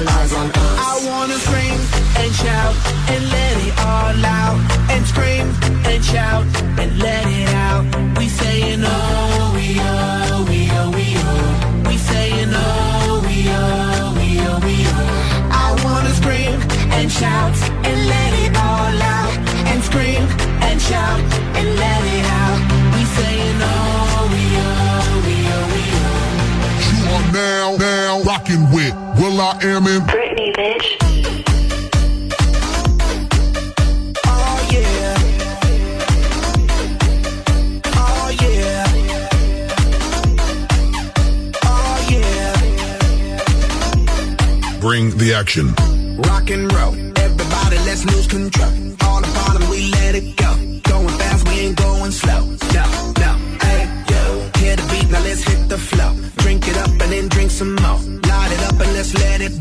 [0.00, 0.56] All eyes on us.
[0.56, 1.78] I wanna scream
[2.16, 2.74] and shout
[3.12, 4.58] and let it all out.
[4.88, 5.46] And scream
[5.84, 6.46] and shout
[6.80, 7.84] and let it out.
[8.16, 11.88] We saying oh, we oh, we oh, we oh.
[11.88, 15.50] We saying oh, we oh, we oh, we oh.
[15.52, 16.56] I wanna scream
[16.96, 17.52] and shout
[17.84, 19.32] and let it all out.
[19.68, 20.22] And scream
[20.64, 21.20] and shout
[21.58, 22.58] and let it out.
[22.96, 26.24] We saying oh, we oh, we oh, we oh.
[26.88, 28.94] You are now, now rocking with
[29.40, 30.98] Will I Am in Britney, bitch.
[34.26, 35.16] Oh yeah.
[37.96, 38.84] Oh yeah.
[41.64, 42.52] Oh yeah.
[44.78, 45.74] Bring the action.
[46.18, 46.94] Rock and roll.
[47.16, 48.79] Everybody, let's lose control.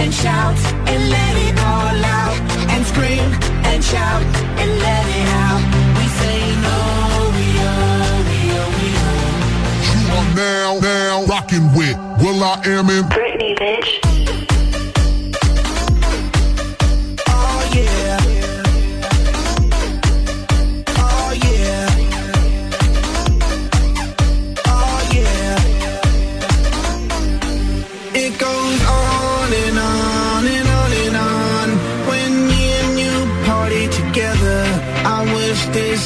[0.00, 0.56] and shout
[0.90, 2.36] and let it all out.
[2.70, 3.30] And scream
[3.70, 4.22] and shout
[4.60, 5.62] and let it out.
[5.98, 9.24] We saying oh, we oh, we oh, we oh.
[9.92, 14.23] You are now, now rocking with Will I Am in Britney, bitch.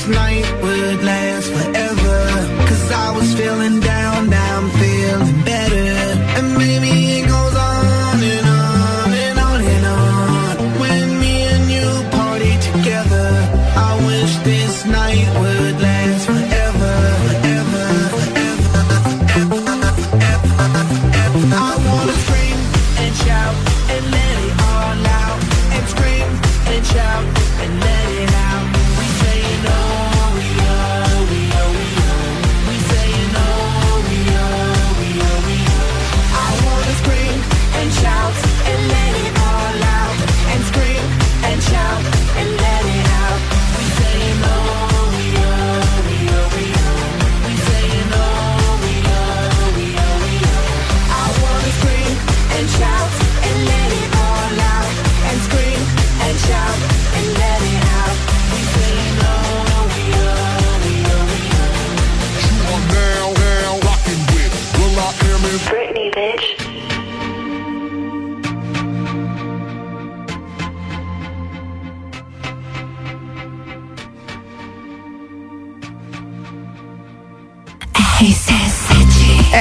[0.08, 0.57] Night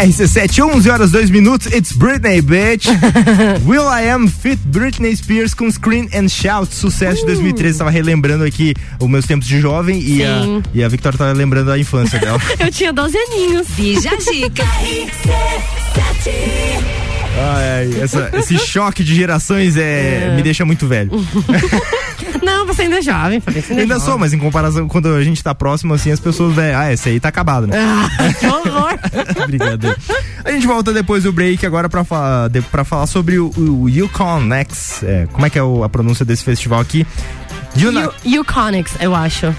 [0.04, 1.68] RC7, 11 horas 2 minutos.
[1.74, 2.86] It's Britney, bitch.
[3.66, 6.74] Will I Am Fit Britney Spears com Scream and Shout.
[6.74, 7.80] Sucesso de 2013.
[7.80, 10.42] Tava relembrando aqui os meus tempos de jovem e a,
[10.74, 12.40] e a Victoria tava lembrando a infância dela.
[12.60, 13.68] Eu tinha 12 aninhos.
[13.70, 14.64] Bija Zica.
[17.40, 21.12] Ai, ai, essa- esse choque de gerações é, me deixa muito velho.
[22.44, 23.74] Não, você ainda é jovem, Fabrício.
[23.74, 26.76] Eu ainda sou, mas em comparação quando a gente tá próximo, assim, as pessoas, né,
[26.76, 27.76] ah, esse aí tá acabado, né?
[27.78, 28.98] Ah, que horror.
[29.48, 29.98] Brincadeira.
[30.44, 33.90] A gente volta depois do break agora pra, falar, de- pra falar sobre o, o
[33.90, 35.06] Yukon Next.
[35.06, 37.06] É, como é que é o- a pronúncia desse festival aqui?
[37.78, 38.10] Yuna-
[38.40, 39.54] Uconics, eu acho.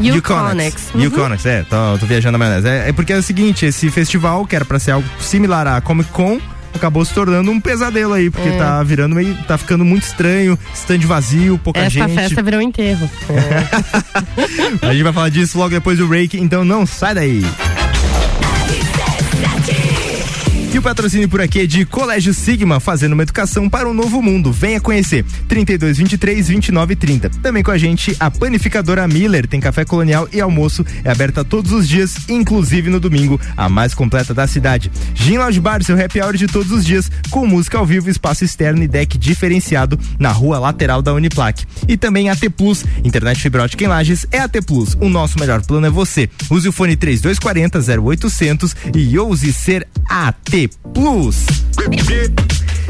[0.00, 0.88] Uconics.
[0.94, 1.06] Uhum.
[1.06, 2.66] Uconics, é, tô, tô viajando na maionese.
[2.68, 5.80] É, é porque é o seguinte, esse festival, que era pra ser algo similar à
[5.80, 6.40] Comic Con,
[6.74, 8.56] acabou se tornando um pesadelo aí, porque É.
[8.58, 12.14] tá virando meio, tá ficando muito estranho, stand vazio, pouca Esta gente.
[12.14, 13.08] festa virou um enterro.
[14.82, 17.42] A gente vai falar disso logo depois do break, então não sai daí.
[20.72, 24.22] E o patrocínio por aqui é de Colégio Sigma, fazendo uma educação para um novo
[24.22, 24.50] mundo.
[24.50, 25.22] Venha conhecer.
[25.46, 27.28] 32 23 29 30.
[27.28, 31.72] Também com a gente a panificadora Miller, tem café colonial e almoço, é aberta todos
[31.72, 34.90] os dias, inclusive no domingo, a mais completa da cidade.
[35.14, 38.42] Gin Lounge Bar, seu happy hour de todos os dias, com música ao vivo, espaço
[38.42, 41.66] externo e deck diferenciado na rua lateral da Uniplac.
[41.86, 44.96] E também AT Plus, internet fibra ótica em Lages é AT Plus.
[44.98, 46.30] O nosso melhor plano é você.
[46.48, 50.62] Use o fone 3240 0800 e ouse ser AT
[50.94, 51.46] Plus.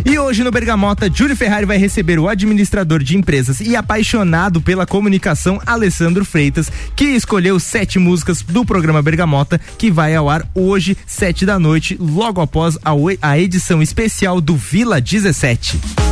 [0.04, 4.86] E hoje no Bergamota, Júlio Ferrari vai receber o administrador de empresas e apaixonado pela
[4.86, 10.96] comunicação Alessandro Freitas, que escolheu sete músicas do programa Bergamota, que vai ao ar hoje,
[11.06, 12.76] sete da noite, logo após
[13.20, 16.11] a, edição especial do Vila 17.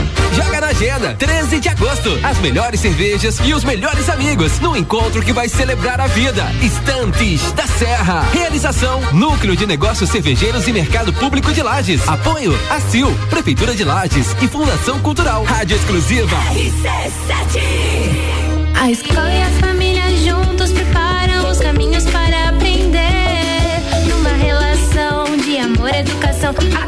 [0.33, 2.19] Joga na agenda, 13 de agosto.
[2.23, 6.43] As melhores cervejas e os melhores amigos no encontro que vai celebrar a vida.
[6.61, 8.21] Estantes da Serra.
[8.31, 12.07] Realização: Núcleo de Negócios Cervejeiros e Mercado Público de Lages.
[12.07, 15.43] Apoio: ACIL, Prefeitura de Lages e Fundação Cultural.
[15.43, 16.37] Rádio Exclusiva.
[18.79, 23.01] A escola e a família juntos preparam os caminhos para aprender.
[24.09, 26.51] Numa relação de amor educação.
[26.75, 26.85] Há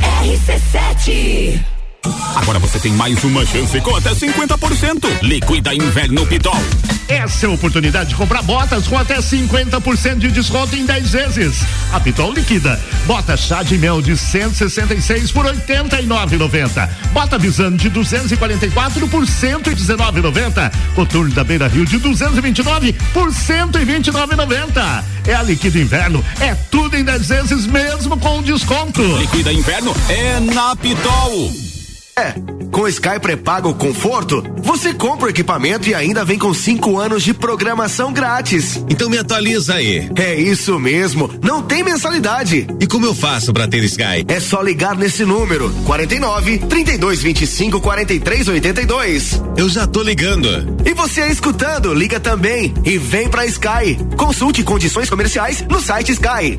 [0.00, 1.71] RC7.
[2.34, 5.22] Agora você tem mais uma chance com até 50%.
[5.22, 6.56] Liquida Inverno Pitol.
[7.06, 11.60] Essa é a oportunidade de comprar botas com até 50% de desconto em 10 vezes.
[11.92, 12.80] A Pitol liquida.
[13.06, 16.88] Bota chá de mel de 166 por 89,90.
[17.12, 20.72] Bota Visano de 244 por 119,90.
[20.94, 25.04] Coturno da Beira Rio de 229 por 129,90.
[25.26, 26.24] É a liquida inverno.
[26.40, 29.02] É tudo em 10 vezes mesmo com desconto.
[29.18, 31.52] Liquida Inverno é na Pitol.
[32.14, 32.34] É,
[32.70, 37.32] Com Sky pré-pago conforto, você compra o equipamento e ainda vem com cinco anos de
[37.32, 38.84] programação grátis.
[38.88, 40.10] Então me atualiza aí.
[40.16, 42.66] É isso mesmo, não tem mensalidade.
[42.80, 44.24] E como eu faço pra ter Sky?
[44.28, 49.42] É só ligar nesse número 49 32 25 43 82.
[49.56, 50.76] Eu já tô ligando.
[50.84, 53.96] E você aí escutando, liga também e vem pra Sky.
[54.18, 56.58] Consulte condições comerciais no site Sky.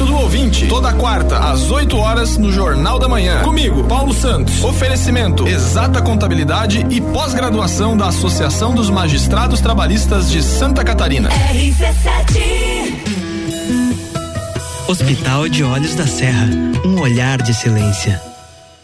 [0.00, 3.42] Direito do ouvinte, toda quarta, às 8 horas, no Jornal da Manhã.
[3.42, 4.64] Comigo, Paulo Santos.
[4.64, 11.28] Oferecimento: Exata Contabilidade e pós-graduação da Associação dos Magistrados Trabalhistas de Santa Catarina.
[14.88, 16.48] Hospital de Olhos da Serra,
[16.84, 18.20] um olhar de excelência.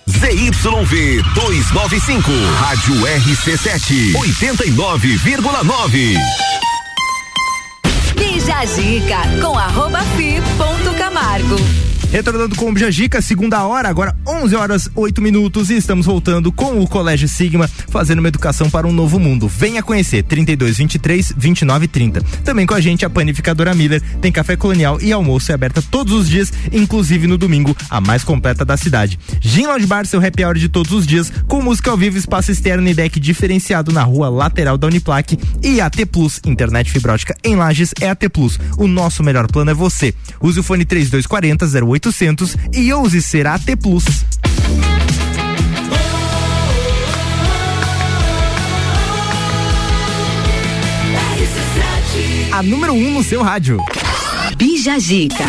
[0.08, 6.16] ZYV 295, Rádio RC7, 89,9.
[8.16, 10.75] Bija Zica com arroba fi ponto
[11.06, 11.85] Camargo.
[12.10, 16.80] Retornando com o Bijagica, segunda hora, agora 11 horas 8 minutos e estamos voltando com
[16.80, 19.48] o Colégio Sigma, fazendo uma educação para um novo mundo.
[19.48, 22.22] Venha conhecer 32 23 29 30.
[22.44, 26.12] Também com a gente a panificadora Miller, tem café colonial e almoço é aberta todos
[26.12, 29.18] os dias, inclusive no domingo, a mais completa da cidade.
[29.40, 32.52] Gin Lounge Bar, seu happy hour de todos os dias, com música ao vivo, espaço
[32.52, 37.36] externo e deck diferenciado na rua lateral da Uniplaque e AT Plus, internet fibra ótica
[37.42, 38.58] em Lages é AT Plus.
[38.78, 40.14] O nosso melhor plano é você.
[40.40, 41.66] Use o fone 3240
[42.06, 44.04] 0800 e ouse ser AT Plus.
[52.52, 53.82] A número 1 um no seu rádio.
[54.56, 55.34] Bija Zica.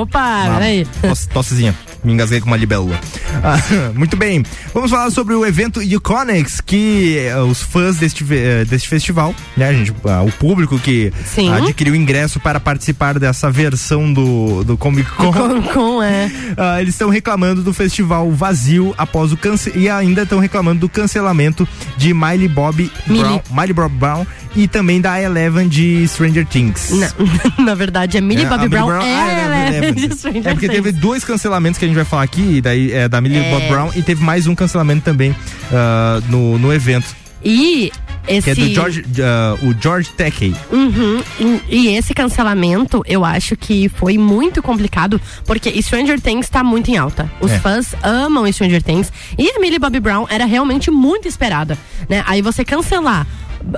[0.00, 0.86] Opa, peraí.
[1.00, 1.74] Tosse, tossezinha.
[2.04, 3.00] Me engasguei com uma libélula.
[3.42, 3.56] Ah,
[3.96, 4.44] muito bem.
[4.74, 9.72] Vamos falar sobre o evento Uconix, que eh, os fãs deste, eh, deste festival, né,
[9.72, 11.50] gente, ah, o público que Sim.
[11.50, 15.32] adquiriu ingresso para participar dessa versão do, do Comic Con.
[15.32, 16.30] Comic Con, é.
[16.56, 20.88] Ah, eles estão reclamando do festival vazio após o cance e ainda estão reclamando do
[20.88, 21.66] cancelamento
[21.96, 26.90] de Miley Bob Brown, Miley Bob Brown e também da Eleven de Stranger Things.
[26.90, 27.10] Na,
[27.64, 30.92] na verdade, é Millie É, Millie Brown, Brown- é, ah, é, Stranger É porque teve
[30.92, 33.50] dois cancelamentos que a gente vai falar aqui, daí é da Millie É.
[33.50, 35.34] Bob Brown e teve mais um cancelamento também
[35.72, 37.14] ah, no, no evento.
[37.44, 37.92] E
[38.26, 38.42] esse...
[38.42, 40.54] Que é do George, ah, o George Takei.
[40.72, 41.22] Uhum.
[41.38, 46.90] E, e esse cancelamento, eu acho que foi muito complicado, porque Stranger Things tá muito
[46.90, 47.30] em alta.
[47.40, 47.58] Os É.
[47.58, 49.12] fãs amam Stranger Things.
[49.36, 51.76] E a Millie Bobby Brown era realmente muito esperada,
[52.08, 52.24] né?
[52.26, 53.26] Aí você cancelar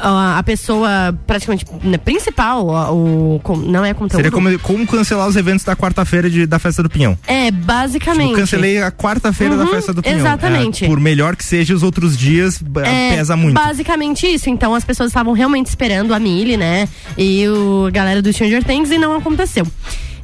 [0.00, 4.16] a pessoa praticamente né, principal, o, com- não é conteúdo.
[4.16, 7.16] Seria como, como cancelar os eventos da quarta-feira da festa do Pinhão.
[7.26, 8.28] É, basicamente.
[8.28, 10.18] Tipo, cancelei a quarta-feira da Uhum, festa do Pinhão.
[10.18, 10.84] exatamente.
[10.84, 13.54] É, por melhor que seja, os outros dias b- É, pesa muito.
[13.54, 14.50] Basicamente isso.
[14.50, 16.88] Então as pessoas estavam realmente esperando a Millie, né?
[17.16, 19.66] E o a galera do Stranger Things e não aconteceu.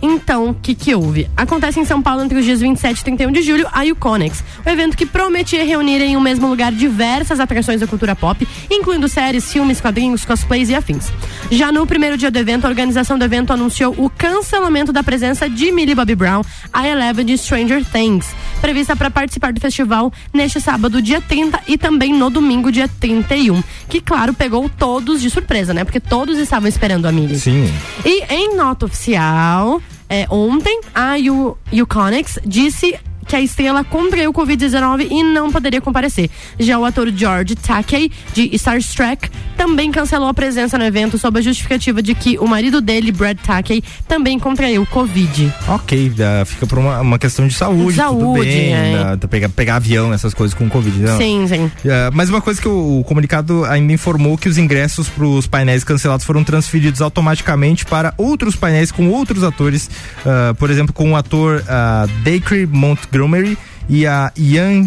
[0.05, 1.31] Então, o que que houve?
[1.37, 4.69] Acontece em São Paulo entre os dias 27 e 31 de julho a Uconix, o
[4.69, 9.53] evento que prometia reunir em um mesmo lugar diversas atrações da cultura pop, incluindo séries,
[9.53, 11.07] filmes, quadrinhos, cosplays e afins.
[11.53, 15.49] Já no primeiro dia do evento, a organização do evento anunciou o cancelamento da presença
[15.49, 16.43] de Millie Bobby Brown,
[16.73, 18.27] a Eleven de Stranger Things,
[18.61, 23.63] prevista para participar do festival neste sábado, dia 30, e também no domingo, dia 31.
[23.89, 25.85] Que, claro, pegou todos de surpresa, né?
[25.85, 27.39] Porque todos estavam esperando a Millie.
[27.39, 27.73] Sim.
[28.05, 29.81] E em nota oficial,
[30.13, 33.01] é, ontem, a U- Uconix disse
[33.33, 36.29] que a estrela contraiu o Covid-19 e não poderia comparecer.
[36.59, 41.39] Já o ator George Takei, de Star Trek, também cancelou a presença no evento sob
[41.39, 45.51] a justificativa de que o marido dele, Brad Takei, também contraiu Covid.
[45.67, 46.13] Ok,
[46.45, 48.75] fica por uma, uma questão de saúde, tudo Saúde, bem.
[48.75, 49.17] é.
[49.31, 50.99] pegar, pegar avião, essas coisas com Covid.
[50.99, 51.17] não.
[51.17, 51.71] Sim, sim.
[51.87, 55.47] É, mas uma coisa que o, o comunicado ainda informou que os ingressos para os
[55.47, 59.89] painéis cancelados foram transferidos automaticamente para outros painéis com outros atores,
[60.27, 63.22] ah, por exemplo, com o ator uh, Dacre Montgomery
[63.89, 64.87] e a Ian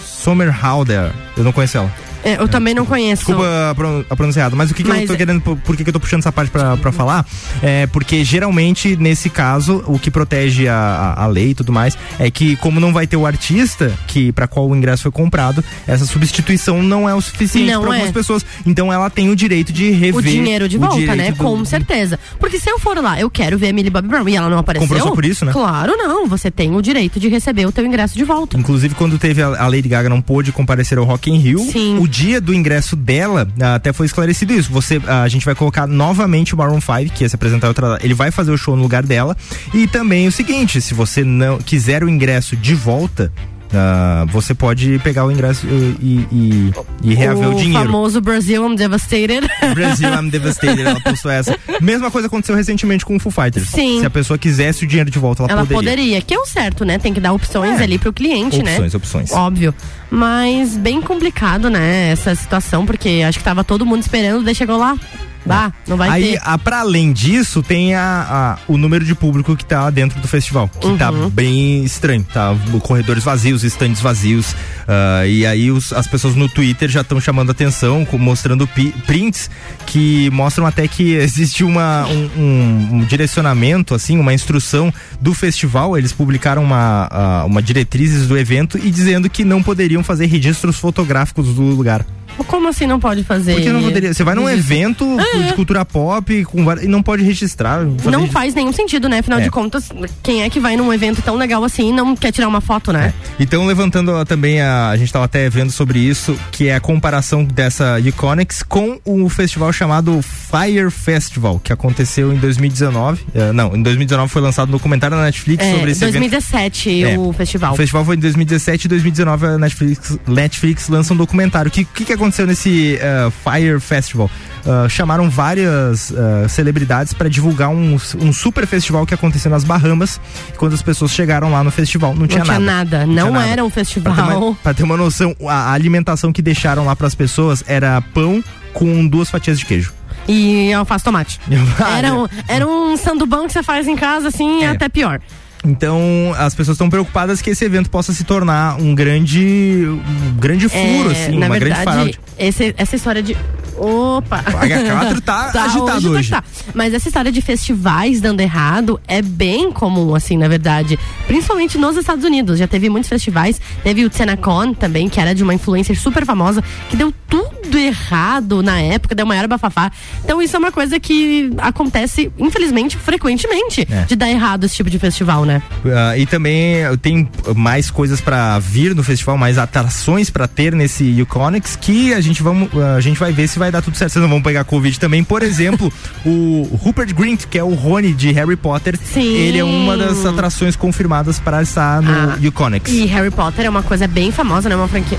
[0.00, 1.12] Somerhalder.
[1.36, 2.11] Eu não conheço ela.
[2.24, 3.24] É, eu também não conheço.
[3.26, 5.76] Desculpa a, pro- a pronúncia errada, mas o que, que eu tô é- querendo, por
[5.76, 7.26] que, que eu tô puxando essa parte pra, pra falar?
[7.62, 12.30] É porque geralmente, nesse caso, o que protege a, a, lei e tudo mais é
[12.30, 16.04] que, como não vai ter o artista que para qual o ingresso foi comprado, essa
[16.06, 17.84] substituição não é o suficiente para é.
[17.92, 18.44] algumas pessoas.
[18.66, 21.32] Então ela tem o direito de rever o dinheiro de o volta, né?
[21.32, 22.18] do- Com certeza.
[22.38, 24.58] Porque se eu for lá, eu quero ver a Millie Bobby Brown e ela não
[24.58, 24.88] apareceu.
[24.88, 25.52] Comprou só por isso, né?
[25.52, 26.26] Claro, não.
[26.26, 28.56] Você tem o direito de receber o teu ingresso de volta.
[28.58, 31.98] Inclusive, quando teve a, a Lady Gaga não pôde comparecer ao Rock in Rio, Sim.
[31.98, 34.70] o dia do ingresso dela, ah, até foi esclarecido isso.
[34.70, 37.98] Você, ah, a gente vai colocar novamente o Maroon 5, que ia se apresentar outra.
[38.02, 39.34] Ele vai fazer o show no lugar dela.
[39.72, 43.32] E também o seguinte: se você não quiser o ingresso de volta.
[43.74, 46.72] Ah, você pode pegar o ingresso e, e,
[47.02, 47.84] e- reaver o, o dinheiro.
[47.84, 49.48] famoso Brasil I'm Devastated.
[49.74, 50.82] Brasil, I'm devastated.
[50.82, 51.58] Ela postou essa.
[51.80, 53.68] Mesma coisa aconteceu recentemente com o Foo Fighters.
[53.68, 54.00] Sim.
[54.00, 55.90] Se a pessoa quisesse o dinheiro de volta, ela, Ela poderia.
[55.92, 56.22] poderia.
[56.22, 56.98] que é o certo, né?
[56.98, 58.72] Tem que dar opções ali pro cliente, né?
[58.72, 59.32] Opções, opções.
[59.32, 59.74] Óbvio.
[60.10, 64.76] Mas bem complicado, né, essa situação, porque acho que tava todo mundo esperando, daí chegou
[64.76, 64.96] lá.
[65.44, 66.40] Bah, não vai Aí, ter.
[66.44, 70.28] a, pra além disso, tem a, a- o número de público que tá dentro do
[70.28, 71.28] festival, que tá Uhum.
[71.28, 72.54] bem estranho, tá?
[72.82, 74.54] Corredores vazios, estandes vazios,
[74.86, 78.68] ah, e aí os- as pessoas no Twitter já estão chamando atenção, com- mostrando
[79.06, 79.50] prints
[79.86, 85.98] que mostram até que existe uma, um, um- um direcionamento, assim, uma instrução do festival,
[85.98, 90.76] eles publicaram uma, ah, uma diretrizes do evento e dizendo que não poderiam fazer registros
[90.78, 92.04] fotográficos do lugar.
[92.46, 93.54] Como assim não pode fazer?
[93.54, 94.12] Porque não poderia.
[94.12, 95.42] Você vai num evento É.
[95.48, 97.82] de cultura pop com var- e não pode registrar.
[97.84, 98.26] Não registro.
[98.32, 99.18] faz nenhum sentido, né?
[99.20, 99.42] Afinal É.
[99.42, 99.88] de contas,
[100.22, 102.92] quem é que vai num evento tão legal assim e não quer tirar uma foto,
[102.92, 103.12] né?
[103.38, 104.90] Então, levantando também a.
[104.90, 109.28] A gente estava até vendo sobre isso, que é a comparação dessa Iconics com o
[109.28, 113.22] festival chamado Fire Festival, que aconteceu em 2019.
[113.34, 116.12] Eh, não, em 2019 foi lançado um documentário na Netflix É, sobre esse evento.
[116.20, 117.18] 2017 É.
[117.18, 117.72] o festival.
[117.72, 121.68] O festival foi em 2017 e 2019 a Netflix, Netflix lança um documentário.
[121.68, 124.30] O que, que, que aconteceu nesse eh, Fire Festival?
[124.66, 130.20] Ah, chamaram várias ah, celebridades para divulgar um, um super festival que aconteceu nas Bahamas.
[130.56, 133.04] Quando as pessoas chegaram lá no festival, não, tinha, nada.
[133.06, 133.46] Não, tinha nada.
[133.46, 134.38] era um Pra ter, festival.
[134.48, 138.00] uma, pra ter uma noção, a a alimentação que deixaram lá para as pessoas era
[138.00, 138.42] pão
[138.72, 139.92] com duas fatias de queijo.
[140.28, 141.40] E alface tomate.
[141.80, 144.68] Ah, Era um, era um sandubão que você faz em casa, assim, É.
[144.68, 145.20] até pior.
[145.64, 150.68] Então, as pessoas estão preocupadas que esse evento possa se tornar um grande um grande
[150.68, 152.20] furo, É, assim, uma grande verdade, fraude.
[152.38, 153.36] esse- essa história de.
[153.76, 154.42] Opa!
[154.52, 156.30] O H4 tá agitado hoje.
[156.30, 156.42] tá.
[156.74, 160.98] Mas essa história de festivais dando errado é bem comum, assim, na verdade.
[161.26, 162.58] Principalmente nos Estados Unidos.
[162.58, 163.60] Já teve muitos festivais.
[163.84, 168.62] Teve o Tsenacon também, que era de uma influencer super famosa, que deu tudo errado
[168.62, 169.90] na época, deu maior bafafá.
[170.24, 174.04] Então isso é uma coisa que acontece, infelizmente, frequentemente, É.
[174.04, 175.62] de dar errado esse tipo de festival, né?
[175.86, 181.04] Ah, e também tem mais coisas pra vir no festival, mais atrações pra ter nesse
[181.04, 184.12] Iconics que a gente vamos a gente vai ver se vai dar tudo certo.
[184.12, 185.22] Vocês não vão pegar Covid também.
[185.24, 185.92] Por exemplo,
[186.24, 190.76] o Rupert Grint, que é o Rony de Harry Potter, ele é uma das atrações
[190.76, 192.92] confirmadas para estar no Ah, Iconics.
[192.92, 194.76] E Harry Potter é uma coisa bem famosa, né?
[194.76, 195.18] Uma franquia.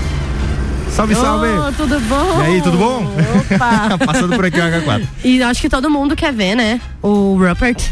[0.94, 1.48] Salve, salve!
[1.48, 2.40] Oh, tudo bom?
[2.40, 3.04] E aí, tudo bom?
[3.52, 3.98] Opa!
[4.06, 5.08] Passando por aqui o H4.
[5.24, 6.80] E acho que todo mundo quer ver, né?
[7.02, 7.82] O Rupert.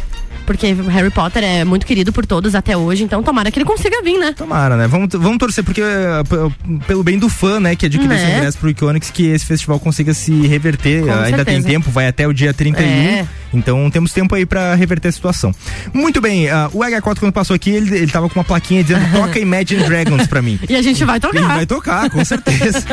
[0.46, 4.02] Porque Harry Potter é muito querido por todos até hoje, então tomara que ele consiga
[4.02, 4.32] vir, né?
[4.36, 4.86] Tomara, né?
[4.86, 8.16] Vamos, vamos torcer, porque p- pelo bem do fã, né, que adquiriu Né?
[8.22, 11.04] esse ingresso pro Iconics, que esse festival consiga se reverter.
[11.04, 11.68] Com Ah, Ainda tem certeza.
[11.68, 12.84] tempo, vai até o dia 31.
[12.86, 13.26] É.
[13.54, 15.54] Então temos tempo aí pra reverter a situação.
[15.92, 19.04] Muito bem, ah, o H4 quando passou aqui, ele, ele tava com uma plaquinha dizendo
[19.12, 20.58] toca Imagine Dragons pra mim.
[20.68, 21.54] E a gente vai tocar.
[21.54, 22.82] vai tocar, com certeza.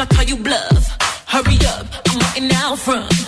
[0.00, 0.96] I call you bluff.
[1.26, 3.27] Hurry up, I'm waiting out front.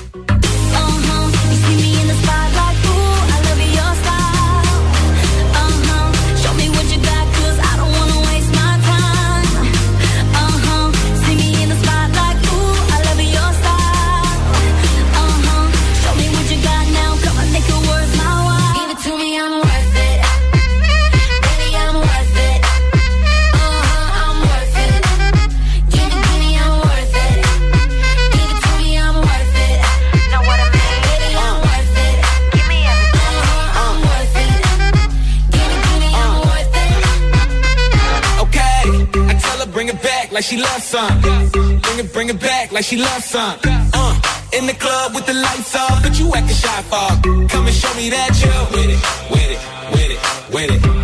[40.41, 41.21] Like she loves some.
[41.21, 43.59] Bring it, bring it back like she loves some.
[43.63, 44.21] Uh,
[44.53, 47.47] in the club with the lights off, but you acting shy for.
[47.47, 51.00] Come and show me that it, with it, with it, with it, with it.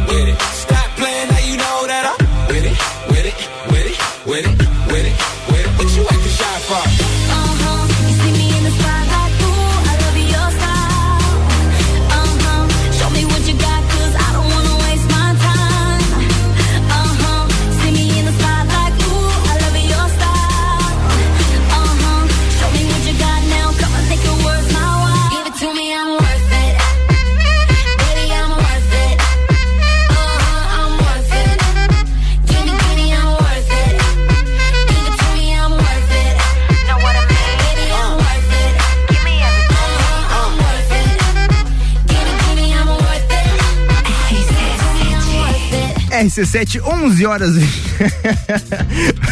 [46.24, 47.56] RC7, 11 horas.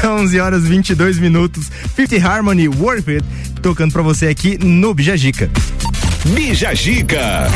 [0.04, 1.72] 11 horas 22 minutos.
[1.96, 3.26] 50 Harmony, Worth It,
[3.62, 5.50] tocando pra você aqui no Bijagica.
[6.34, 7.48] Bija Gica.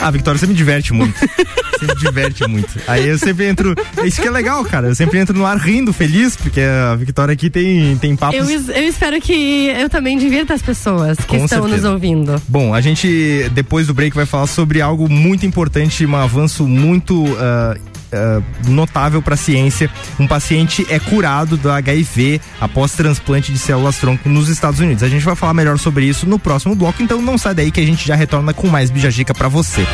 [0.00, 1.14] Ah, Victoria, você me diverte muito.
[1.18, 2.68] você me diverte muito.
[2.86, 3.74] Aí eu sempre entro.
[4.04, 4.88] Isso que é legal, cara.
[4.88, 8.36] Eu sempre entro no ar rindo, feliz, porque a Victoria aqui tem, tem papos.
[8.38, 11.76] Eu, eu espero que eu também divirta as pessoas que Com estão certeza.
[11.76, 12.42] nos ouvindo.
[12.48, 17.24] Bom, a gente, depois do break, vai falar sobre algo muito importante, um avanço muito
[17.38, 17.76] ah,
[18.12, 19.90] ah, notável para a ciência.
[20.18, 25.02] Um paciente é curado do HIV após transplante de células-tronco nos Estados Unidos.
[25.02, 27.80] A gente vai falar melhor sobre isso no próximo bloco, então não sai daí que
[27.80, 29.86] a gente já retorna com mais Bijagica para você.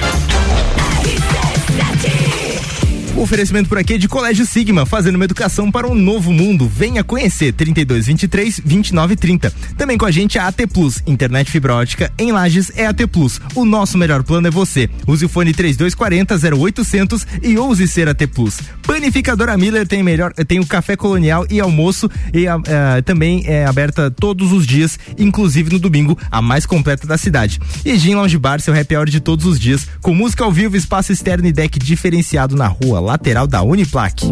[3.24, 6.68] Oferecimento por aqui é de Colégio Sigma, fazendo uma educação para um novo mundo.
[6.68, 9.50] Venha conhecer 3223 2930.
[9.78, 13.40] Também com a gente a AT Plus, internet fibra ótica em Lages é AT Plus.
[13.54, 14.90] O nosso melhor plano é você.
[15.06, 18.58] Use o fone 3240 0800 e ouse ser AT Plus.
[18.82, 22.60] Panificadora Miller tem melhor, tem o café colonial e almoço e ah,
[23.06, 27.58] também é aberta todos os dias, inclusive no domingo, a mais completa da cidade.
[27.86, 30.76] E Gin Lounge Bar, seu happy hour de todos os dias, com música ao vivo,
[30.76, 34.26] espaço externo e deck diferenciado na rua lateral da Uniplaque.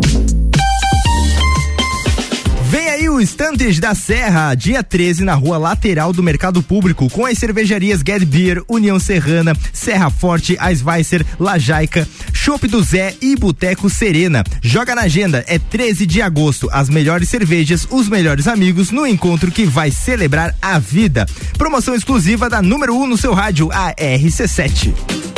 [2.68, 7.24] Vem aí o Estantes da Serra, dia 13, na rua lateral do Mercado Público, com
[7.24, 13.88] as cervejarias Get Beer, União Serrana, Serra Forte, Eisweiser, Lajaica, Chopp do Zé e Boteco
[13.88, 14.42] Serena.
[14.60, 16.68] Joga na agenda, é 13 de agosto.
[16.72, 21.24] As melhores cervejas, os melhores amigos, no encontro que vai celebrar a vida.
[21.56, 25.31] Promoção exclusiva da número 1 um no seu rádio, a RC7.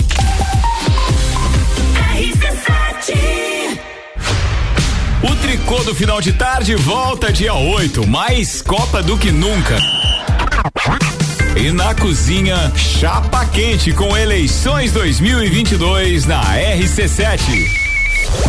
[5.23, 9.77] O tricô do final de tarde volta dia 8, mais Copa do que nunca.
[11.55, 17.41] E na cozinha, chapa quente com eleições 2022 na RC7.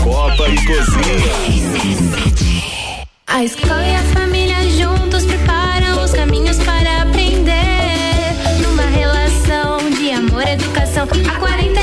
[0.01, 1.15] Copa e cozinha.
[3.27, 7.51] A escola e a família juntos preparam os caminhos para aprender.
[8.61, 11.74] Numa relação de amor e educação, há 48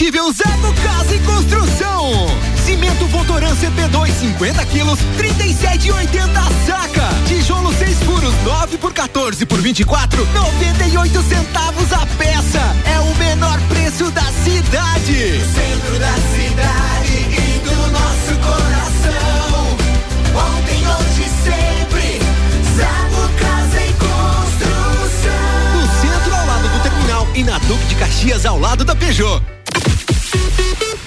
[0.00, 2.26] Imbatível Zago Casa e Construção.
[2.64, 7.08] Cimento Votoran CP2 50 quilos, 37,80 a saca.
[7.28, 12.60] Tijolo 6 furos, 9 por 14 por 24, 98 centavos a peça.
[12.86, 15.38] É o menor preço da cidade.
[15.52, 19.76] Centro da cidade e do nosso coração.
[20.34, 22.20] Ontem, hoje, sempre.
[22.74, 25.74] Zago Casa e Construção.
[25.74, 29.59] No centro, ao lado do terminal e na Duque de Caxias, ao lado da Peugeot.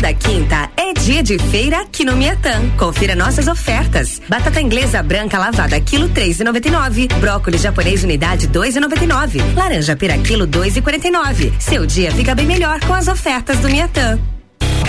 [0.00, 2.70] Toda quinta é dia de feira aqui no Miatã.
[2.78, 4.18] Confira nossas ofertas.
[4.26, 7.06] Batata inglesa branca lavada quilo três e noventa e nove.
[7.20, 9.40] Brócolis japonês unidade dois e noventa e nove.
[9.54, 11.52] Laranja pera quilo dois e quarenta e nove.
[11.58, 14.18] Seu dia fica bem melhor com as ofertas do Miatã.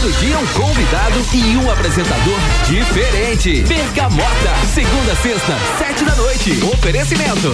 [0.00, 3.60] Todo dia um convidado e um apresentador diferente.
[3.68, 6.58] Bergamota, segunda sexta, sete da noite.
[6.72, 7.52] Oferecimento.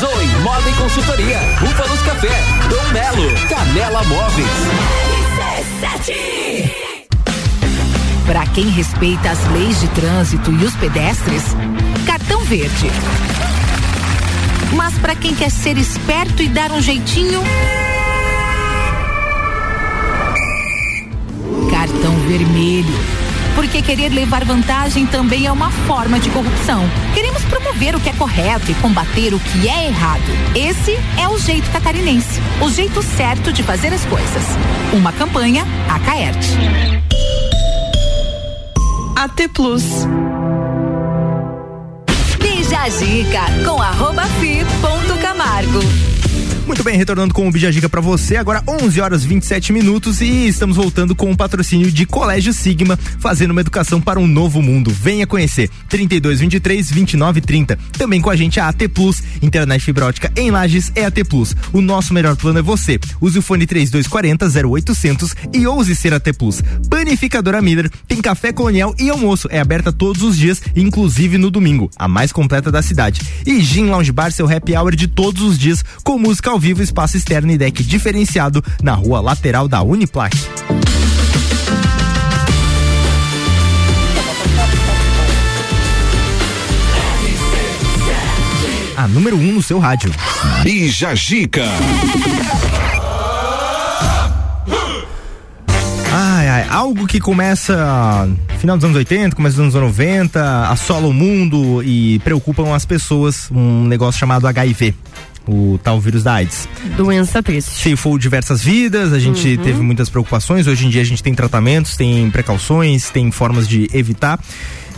[0.00, 1.38] Zoe Moda e Consultoria.
[1.60, 2.30] Búfalos Café.
[2.70, 3.30] Dom Melo.
[3.46, 4.48] Canela Móveis.
[8.26, 11.42] Para quem respeita as leis de trânsito e os pedestres,
[12.06, 12.90] cartão verde.
[14.74, 17.42] Mas para quem quer ser esperto e dar um jeitinho,
[21.82, 22.94] cartão vermelho.
[23.56, 26.88] Porque querer levar vantagem também é uma forma de corrupção.
[27.12, 30.22] Queremos promover o que é correto e combater o que é errado.
[30.54, 34.44] Esse é o jeito catarinense, o jeito certo de fazer as coisas.
[34.92, 36.56] Uma campanha Acaerte.
[39.16, 40.06] AT Plus.
[42.38, 46.11] Bija Zica com arroba fi ponto Camargo.
[46.72, 50.74] Muito bem, retornando com o Bijagica para você, agora 11 horas 27 minutos e estamos
[50.74, 54.90] voltando com o patrocínio de Colégio Sigma, fazendo uma educação para um novo mundo.
[54.90, 55.68] Venha conhecer.
[55.90, 57.78] 32 23 29 30.
[57.92, 61.54] Também com a gente a AT Plus, internet fibra ótica em Lages é AT Plus.
[61.74, 62.98] O nosso melhor plano é você.
[63.20, 66.62] Use o fone 3240 0800 e ouse ser AT Plus.
[66.88, 69.46] Panificadora Miller tem café colonial e almoço.
[69.50, 73.20] É aberta todos os dias, inclusive no domingo, a mais completa da cidade.
[73.46, 76.80] E Gin Lounge Bar, seu happy hour de todos os dias, com música ao vivo,
[76.80, 80.32] espaço externo e deck diferenciado na rua lateral da Uniplac.
[88.96, 90.12] A número 1 um no seu rádio.
[90.62, 91.64] Bija Gica.
[96.12, 98.28] Ai, ai, algo que começa
[98.62, 103.50] final dos anos 80, começa dos anos 90, assola o mundo e preocupam as pessoas,
[103.50, 104.94] um negócio chamado HIV.
[105.46, 106.68] O tal vírus da AIDS.
[106.96, 107.70] Doença triste.
[107.80, 109.62] Ceifou diversas vidas, a gente Uhum.
[109.64, 110.66] teve muitas preocupações.
[110.66, 114.38] Hoje em dia a gente tem tratamentos, tem precauções, tem formas de evitar.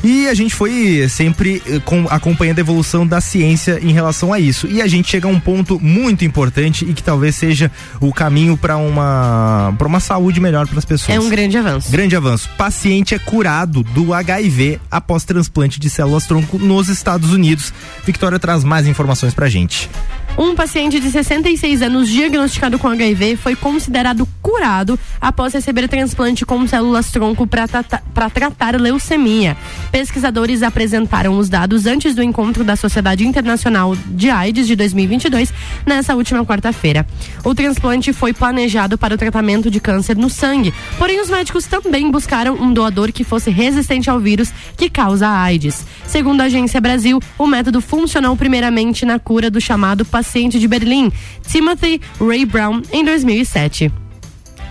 [0.03, 4.39] E a gente foi sempre eh, com, acompanhando a evolução da ciência em relação a
[4.39, 4.67] isso.
[4.67, 7.71] E a gente chega a um ponto muito importante e que talvez seja
[8.03, 11.17] o caminho para uma, pra uma saúde melhor para as pessoas.
[11.17, 11.91] É um grande avanço.
[11.91, 12.51] Grande avanço.
[12.59, 17.73] Paciente é curado do HIV após transplante de células tronco nos Estados Unidos.
[18.05, 19.89] Victoria traz mais informações pra gente.
[20.37, 26.67] Um paciente de 66 anos diagnosticado com HIV foi considerado curado após receber transplante com
[26.67, 29.57] células tronco para tratar leucemia.
[29.93, 35.53] Pesquisadores apresentaram os dados antes do encontro da Sociedade Internacional de AIDS de 2022,
[35.87, 37.07] nessa última quarta-feira.
[37.45, 42.11] O transplante foi planejado para o tratamento de câncer no sangue, porém os médicos também
[42.11, 45.87] buscaram um doador que fosse resistente ao vírus que causa AIDS.
[46.09, 51.13] Segundo a Agência Brasil, o método funcionou primeiramente na cura do chamado paciente de Berlim,
[51.47, 53.93] Timothy Ray Brown, em 2007.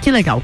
[0.02, 0.44] Que legal.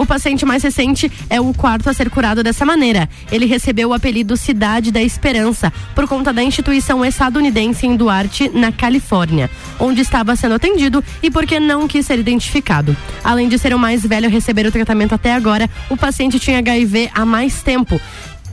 [0.00, 3.06] O paciente mais recente é o quarto a ser curado dessa maneira.
[3.30, 8.72] Ele recebeu o apelido Cidade da Esperança por conta da instituição estadunidense em Duarte, na
[8.72, 12.96] Califórnia, onde estava sendo atendido e porque não quis ser identificado.
[13.22, 16.60] Além de ser o mais velho a receber o tratamento até agora, o paciente tinha
[16.60, 18.00] HIV há mais tempo.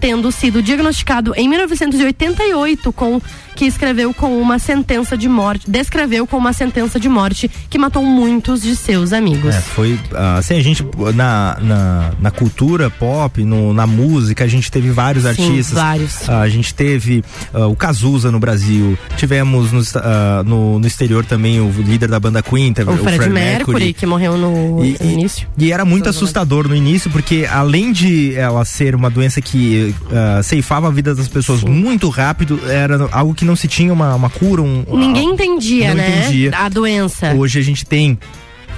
[0.02, 3.22] Tendo sido diagnosticado em 1988 com
[3.58, 8.04] que escreveu com uma sentença de morte, descreveu com uma sentença de morte que matou
[8.06, 9.54] muitos de seus amigos.
[9.54, 10.86] É, foi ah, assim, a gente
[11.16, 15.74] na, na, na cultura pop, no, na música, a gente teve vários Sim, artistas.
[15.74, 16.30] vários.
[16.30, 21.26] Ah, a gente teve ah, o Cazuza no Brasil, tivemos no, ah, no, no exterior
[21.26, 25.14] também o líder da banda Queen, teve O Fred Mercury, que morreu no E- e-
[25.14, 25.48] início.
[25.58, 30.44] E era muito assustador no início, porque além de ela ser uma doença que ah,
[30.44, 34.30] ceifava a vida das pessoas muito rápido, era algo que não se tinha uma, uma
[34.30, 34.62] cura.
[34.62, 36.20] Um, Ninguém entendia, não né?
[36.20, 36.52] entendia.
[36.56, 37.34] A doença.
[37.34, 38.20] Hoje a gente tem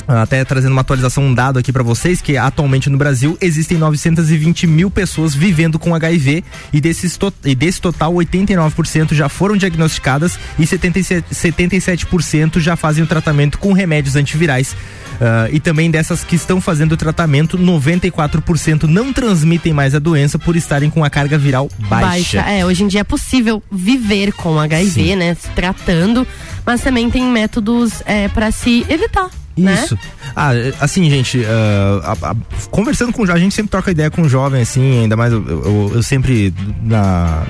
[0.09, 4.65] até trazendo uma atualização, um dado aqui pra vocês, que atualmente no Brasil existem 920
[4.67, 10.39] mil pessoas vivendo com HIV e, desses to- e desse total 89% já foram diagnosticadas
[10.57, 14.75] e 77%, 77% já fazem o tratamento com remédios antivirais.
[15.21, 20.39] Ah, e também dessas que estão fazendo o tratamento, 94% não transmitem mais a doença
[20.39, 22.39] por estarem com a carga viral baixa.
[22.41, 25.15] É, hoje em dia é possível viver com HIV, Sim.
[25.17, 25.35] né?
[25.35, 26.25] Se tratando,
[26.65, 29.29] mas também tem métodos é, para se evitar.
[29.59, 29.83] Né?
[29.83, 29.97] Isso.
[30.35, 32.35] Ah, assim, gente, ah, a- a-
[32.69, 35.91] conversando com a gente sempre troca ideia com o jovem, assim, ainda mais eu, eu-
[35.95, 36.53] eu sempre
[36.83, 37.43] na.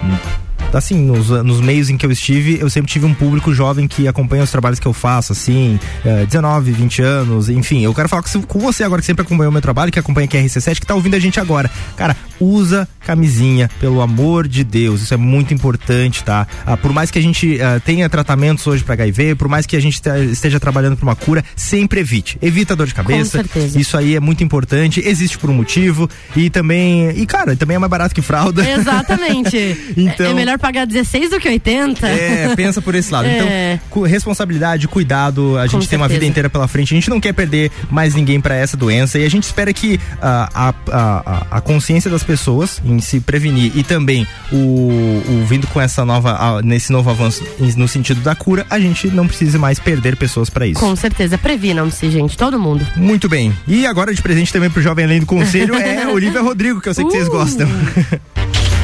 [0.74, 4.08] Assim, nos, nos meios em que eu estive, eu sempre tive um público jovem que
[4.08, 7.84] acompanha os trabalhos que eu faço, assim, eh, 19, 20 anos, enfim.
[7.84, 10.26] Eu quero falar com, com você agora que sempre acompanhou o meu trabalho, que acompanha
[10.26, 11.70] aqui a RC7, que tá ouvindo a gente agora.
[11.98, 16.46] Cara, usa camisinha, pelo amor de Deus, isso é muito importante, tá?
[16.66, 19.76] Ah, por mais que a gente ah, tenha tratamentos hoje para HIV, por mais que
[19.76, 22.38] a gente este- esteja trabalhando por uma cura, sempre evite.
[22.42, 23.40] Evita dor de cabeça.
[23.40, 23.80] certeza.
[23.80, 27.80] Isso aí é muito importante, existe por um motivo e também, e cara, também é
[27.80, 28.64] mais barato que fralda.
[28.70, 29.50] Exatamente.
[29.98, 32.08] Então- É melhor pagar 16 do que 80.
[32.08, 33.28] É, pensa por esse lado.
[33.40, 33.80] É.
[33.90, 36.20] Então, responsabilidade, cuidado, a gente tem uma certeza.
[36.20, 39.26] vida inteira pela frente, a gente não quer perder mais ninguém pra essa doença e
[39.26, 43.84] a gente espera que ah, a, a, a, consciência das pessoas em se prevenir e
[43.84, 47.44] também o, o vindo com essa nova, nesse novo avanço
[47.78, 50.80] no sentido da cura, a gente não precise mais perder pessoas pra isso.
[50.80, 51.38] Com certeza.
[51.38, 52.38] Previnam-se, gente.
[52.38, 52.86] Todo mundo.
[52.96, 53.54] Muito bem.
[53.68, 56.94] E agora de presente também pro Jovem Além do Conselho é Olivia Rodrigo, que eu
[56.94, 57.32] sei que vocês Uh!
[57.32, 57.70] gostam.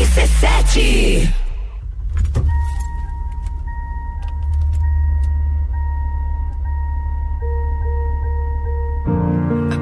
[0.00, 1.32] RC7.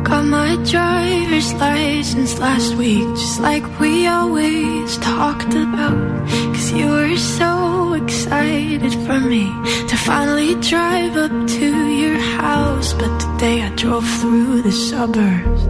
[0.05, 6.29] Got my driver's license last week, just like we always talked about.
[6.55, 9.45] Cause you were so excited for me
[9.89, 12.93] to finally drive up to your house.
[12.95, 15.63] But today I drove through the suburbs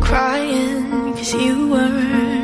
[0.00, 2.43] crying cause you weren't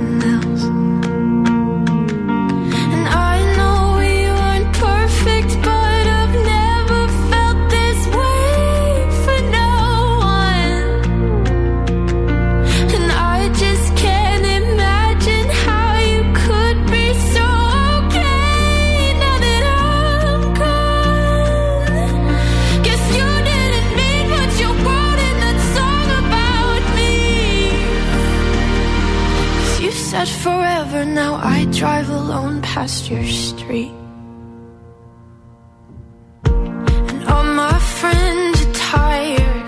[30.43, 31.05] forever.
[31.05, 33.91] Now I drive alone past your street.
[37.11, 39.60] And all my friends are tired.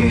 [0.00, 0.10] You're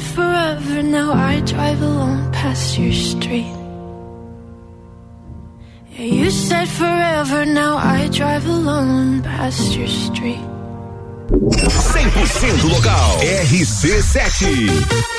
[0.00, 3.52] forever, now I drive alone past your street.
[5.90, 10.40] Yeah, you said forever, now I drive alone past your street.
[11.30, 15.15] 100% local, RC7.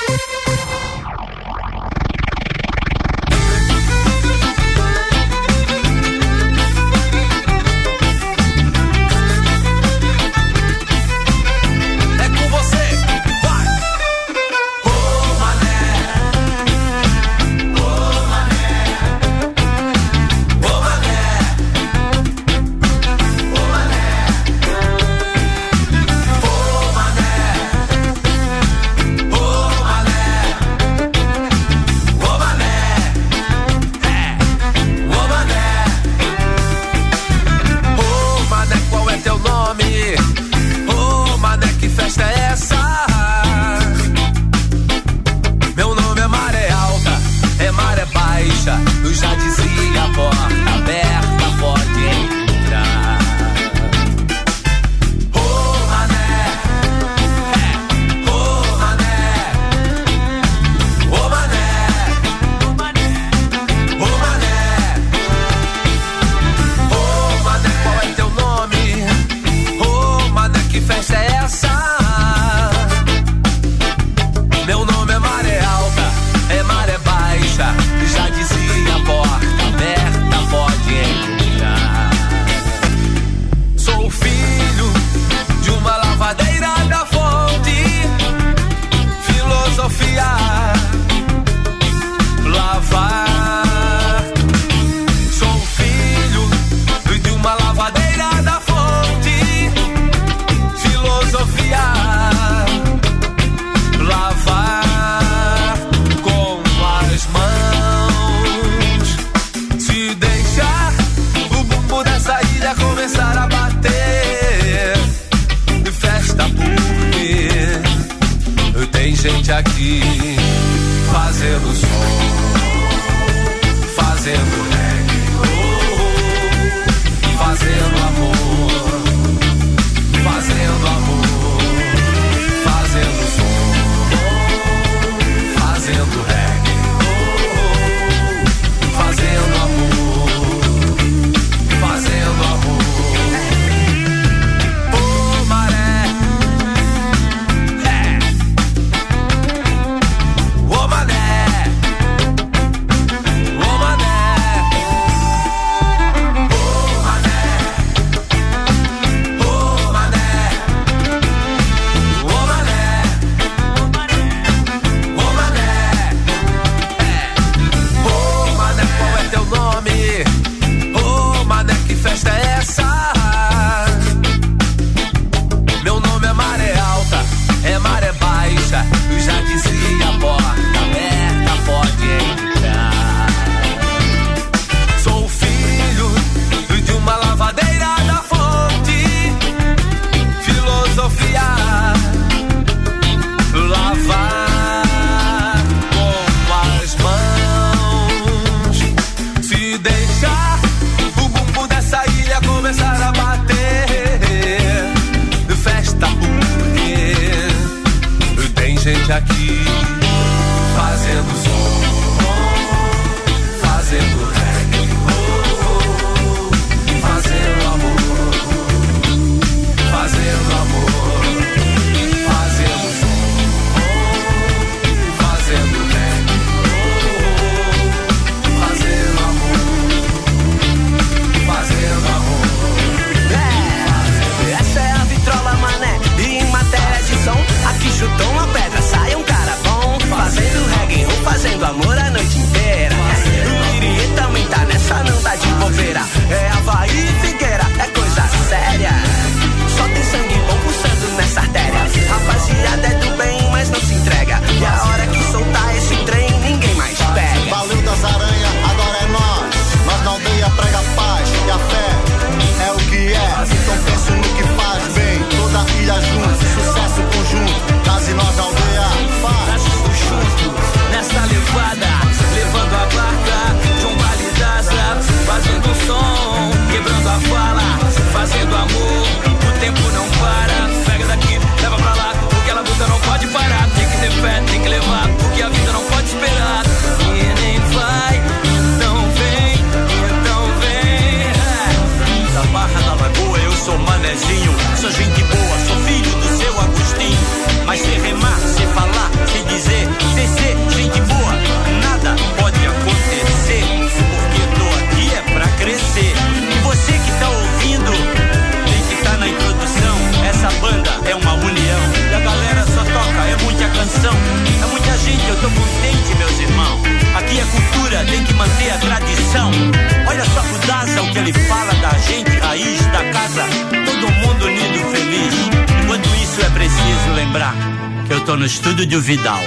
[328.48, 329.42] Estúdio de Vidal.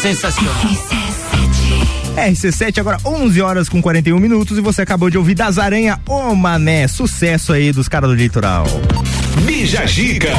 [0.00, 0.54] Sensacional.
[2.16, 6.34] RC7, agora 11 horas com 41 minutos e você acabou de ouvir Das Aranha, ô
[6.34, 8.64] mané, sucesso aí dos caras do litoral.
[9.44, 10.30] Bija Gica.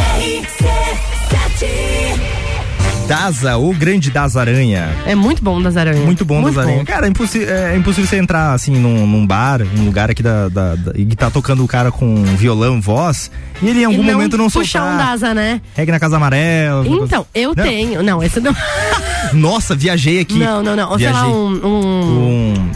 [3.07, 4.89] Daza, o grande Das Aranha.
[5.05, 6.03] É muito bom das aranhas.
[6.05, 6.83] Muito bom das aranhas.
[6.85, 10.47] Cara, é impossível, é impossível você entrar assim num, num bar, um lugar aqui da,
[10.47, 13.29] da, da- e tá tocando o cara com violão, voz,
[13.61, 14.93] e ele em algum não momento não puxar soltar.
[14.93, 15.61] um Daza, né?
[15.75, 16.87] Regue na Casa Amarela.
[16.87, 17.63] Então, eu Não.
[17.63, 18.01] tenho.
[18.01, 18.55] Não, esse não.
[19.33, 20.39] Nossa, viajei aqui.
[20.39, 20.89] Não, não, não.
[20.91, 21.33] Ou sei lá, Viajei.
[21.35, 21.67] um.
[21.67, 22.71] um Um.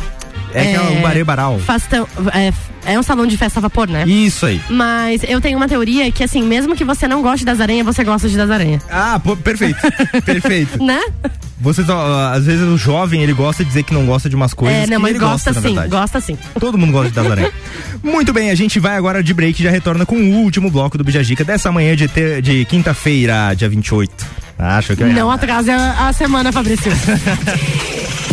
[0.58, 1.60] É, aquela- um barê baral.
[1.60, 2.52] faz tão- é,
[2.86, 4.06] é um salão de festa a vapor, né?
[4.08, 4.62] Isso aí.
[4.70, 8.04] Mas eu tenho uma teoria que, assim, mesmo que você não goste das aranhas, você
[8.04, 8.82] gosta de das aranhas.
[8.90, 9.80] Ah, pô, perfeito.
[10.26, 10.84] perfeito.
[10.84, 11.00] Né?
[11.60, 14.54] Você só, às vezes o jovem ele gosta de dizer que não gosta de umas
[14.54, 14.84] coisas.
[14.84, 16.38] é, não, mas ele gosta, na sim, gosta sim.
[16.60, 17.52] Todo mundo gosta de Das Aranha.
[18.04, 21.00] Muito bem, a gente vai agora de break e já retorna com o último bloco
[21.00, 24.26] do Bijagica dessa manhã de, ter- de quinta-feira, dia 28.
[24.60, 26.92] Acho que ia Não atrase a, a semana, Fabrício.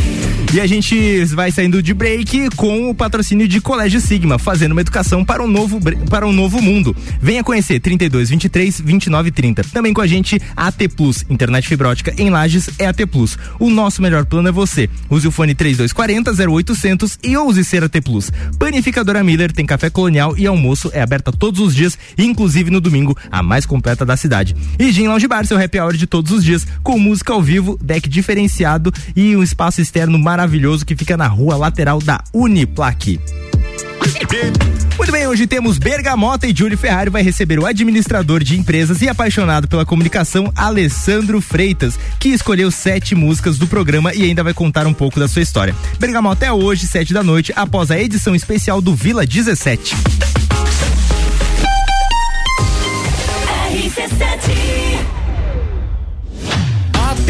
[0.54, 4.82] E a gente vai saindo de break com o patrocínio de Colégio Sigma, fazendo uma
[4.82, 6.94] educação para um novo, para um novo mundo.
[7.20, 9.64] Venha conhecer 32 23 29 30.
[9.64, 13.36] Também com a gente AT Plus, internet fibra ótica em Lages é AT Plus.
[13.58, 14.88] O nosso melhor plano é você.
[15.10, 18.30] Use o fone 3240 0800 e ouse ser AT Plus.
[18.56, 23.18] Panificadora Miller tem café colonial e almoço é aberta todos os dias, inclusive no domingo,
[23.28, 24.54] a mais completa da cidade.
[24.78, 27.76] E Gin Lounge Bar, seu happy hour de todos os dias, com música ao vivo,
[27.82, 30.43] deck diferenciado e um espaço externo maravilhoso
[30.84, 33.20] que fica na rua lateral da Uniplaque.
[34.96, 39.08] Muito bem, hoje temos Bergamota e Júlio Ferrari vai receber o administrador de empresas e
[39.08, 44.86] apaixonado pela comunicação, Alessandro Freitas, que escolheu sete músicas do programa e ainda vai contar
[44.86, 45.74] um pouco da sua história.
[45.98, 49.96] Bergamota é hoje, sete da noite, após a edição especial do Vila 17.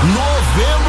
[0.01, 0.88] Novembro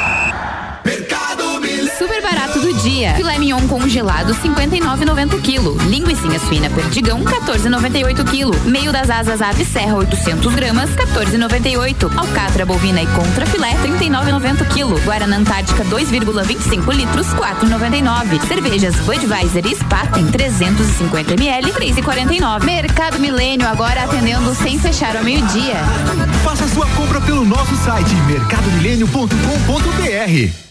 [2.61, 3.15] Do dia.
[3.15, 5.83] Filé mignon congelado 59,90 kg.
[5.89, 8.55] Linguiça suína perdigão 14,98 kg.
[8.69, 12.15] Meio das asas ave serra 800 gramas 14,98.
[12.15, 15.03] Alcatra bovina e contra filé 39,90 kg.
[15.03, 18.47] Guaraná Antártica 2,25 litros 4,99.
[18.47, 22.63] Cervejas Budweiser e Spaten 350 ml 3,49.
[22.63, 25.77] Mercado Milênio agora atendendo sem fechar ao meio-dia.
[26.43, 30.70] Faça sua compra pelo nosso site mercadomilênio.com.br.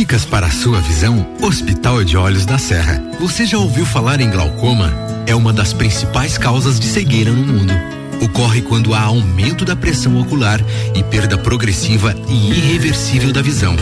[0.00, 1.28] Dicas para a sua visão?
[1.42, 3.04] Hospital de Olhos da Serra.
[3.20, 4.90] Você já ouviu falar em glaucoma?
[5.26, 7.74] É uma das principais causas de cegueira no mundo.
[8.22, 10.58] Ocorre quando há aumento da pressão ocular
[10.94, 13.76] e perda progressiva e irreversível da visão.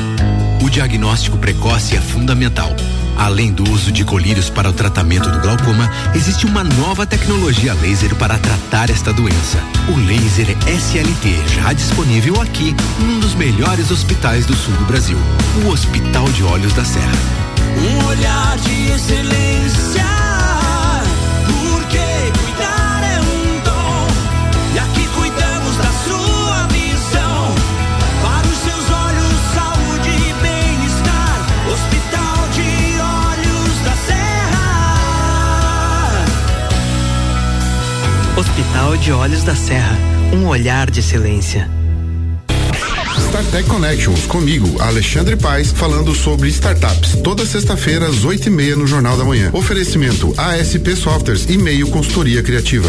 [0.60, 2.74] O diagnóstico precoce é fundamental.
[3.16, 8.14] Além do uso de colírios para o tratamento do glaucoma, existe uma nova tecnologia laser
[8.16, 9.59] para tratar esta doença.
[9.89, 15.18] O laser SLT, já disponível aqui, num dos melhores hospitais do sul do Brasil,
[15.64, 17.12] o Hospital de Olhos da Serra.
[17.76, 20.17] Um olhar de excelência.
[38.39, 39.98] Hospital de Olhos da Serra,
[40.32, 41.69] um olhar de excelência.
[43.19, 47.16] StarTech Connections, comigo, Alexandre Paes, falando sobre startups.
[47.16, 49.51] Toda sexta-feira, às oito e meia, no Jornal da Manhã.
[49.52, 52.89] Oferecimento ASP Softwares e meio consultoria criativa.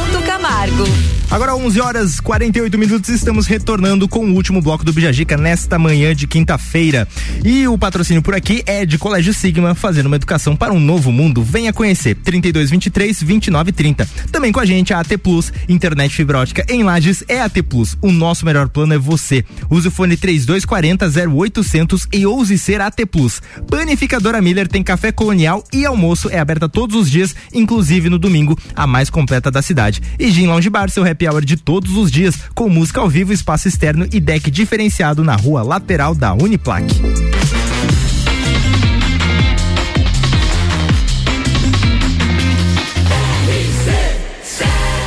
[0.41, 1.21] Camargo.
[1.31, 6.13] Agora 11 horas 48 minutos, estamos retornando com o último bloco do Bijagica nesta manhã
[6.13, 7.07] de quinta-feira.
[7.41, 11.09] E o patrocínio por aqui é de Colégio Sigma, fazendo uma educação para um novo
[11.09, 11.41] mundo.
[11.41, 14.09] Venha conhecer 3223 2930.
[14.29, 17.97] Também com a gente a AT Plus, internet fibra ótica em Lages é AT Plus.
[18.01, 19.45] O nosso melhor plano é você.
[19.69, 23.41] Use o fone 3240 0800 e ouse ser AT Plus.
[23.69, 28.59] Panificadora Miller tem café colonial e almoço é aberta todos os dias, inclusive no domingo,
[28.75, 30.01] a mais completa da cidade.
[30.19, 33.33] E Gin Lounge Bar, seu happy hour de todos os dias, com música ao vivo,
[33.33, 36.95] espaço externo e deck diferenciado na rua lateral da Uniplaque.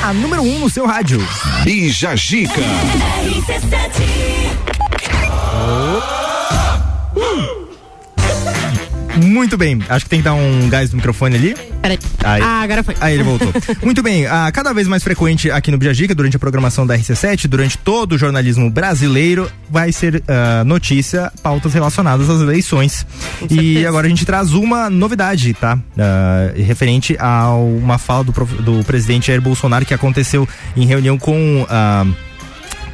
[0.03, 1.27] A número 1 um no seu rádio.
[1.65, 2.61] Bija Gica.
[9.23, 11.55] Muito bem, acho que tem que dar um gás no microfone ali.
[11.81, 11.99] Peraí.
[12.25, 12.43] Aí.
[12.43, 12.95] Ah, agora foi.
[13.01, 13.53] Aí ele voltou.
[13.83, 17.47] Muito bem, ah, cada vez mais frequente aqui no Bijagica, durante a programação da RC7,
[17.47, 23.07] durante todo o jornalismo brasileiro, vai ser ah, notícia, pautas relacionadas às eleições.
[23.51, 25.79] E agora a gente traz uma novidade, tá?
[25.99, 31.67] Ah, referente a uma fala do, do presidente Jair Bolsonaro que aconteceu em reunião com.
[31.69, 32.07] ah,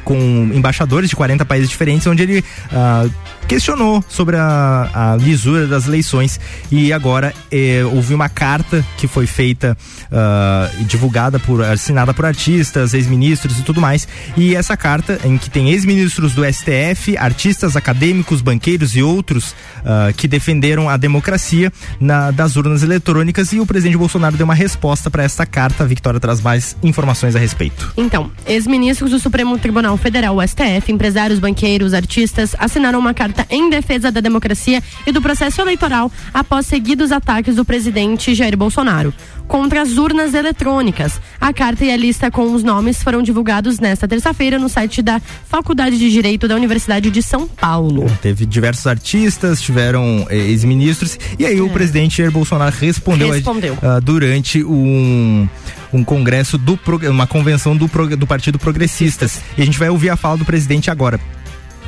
[0.03, 3.05] com embaixadores de 40 países diferentes, onde ele ah,
[3.47, 6.39] questionou sobre a, a lisura das eleições
[6.71, 9.77] e agora eh, houve uma carta que foi feita
[10.11, 14.07] ah, e divulgada por assinada por artistas, ex-ministros e tudo mais
[14.37, 19.53] e essa carta em que tem ex-ministros do STF, artistas, acadêmicos, banqueiros e outros
[19.85, 24.55] ah, que defenderam a democracia na- das urnas eletrônicas e o presidente Bolsonaro deu uma
[24.55, 25.83] resposta para essa carta.
[25.83, 27.91] A Victoria traz mais informações a respeito.
[27.97, 33.69] Então, ex-ministros do Supremo Tribunal Federal, o STF, empresários, banqueiros, artistas, assinaram uma carta em
[33.69, 39.13] defesa da democracia e do processo eleitoral após seguidos ataques do presidente Jair Bolsonaro
[39.51, 41.19] contra as urnas eletrônicas.
[41.39, 45.19] A carta e a lista com os nomes foram divulgados nesta terça-feira no site da
[45.19, 48.09] Faculdade de Direito da Universidade de São Paulo.
[48.21, 53.35] Teve diversos artistas, tiveram eh, ex-ministros, e aí o presidente Jair Bolsonaro respondeu, É.
[53.35, 53.77] Respondeu.
[53.81, 55.45] ah, durante um,
[55.91, 56.79] um congresso do
[57.09, 59.41] uma convenção do, do Partido Progressistas.
[59.57, 61.19] E a gente vai ouvir a fala do presidente agora.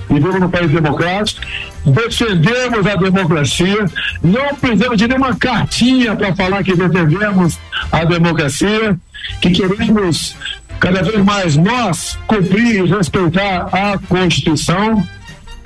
[0.09, 1.41] Vivemos num país democrático,
[1.85, 3.85] defendemos a democracia,
[4.21, 7.59] não precisamos de nenhuma cartinha para falar que defendemos
[7.91, 8.97] a democracia,
[9.41, 10.35] que queremos
[10.79, 15.03] cada vez mais nós cumprir e respeitar a Constituição.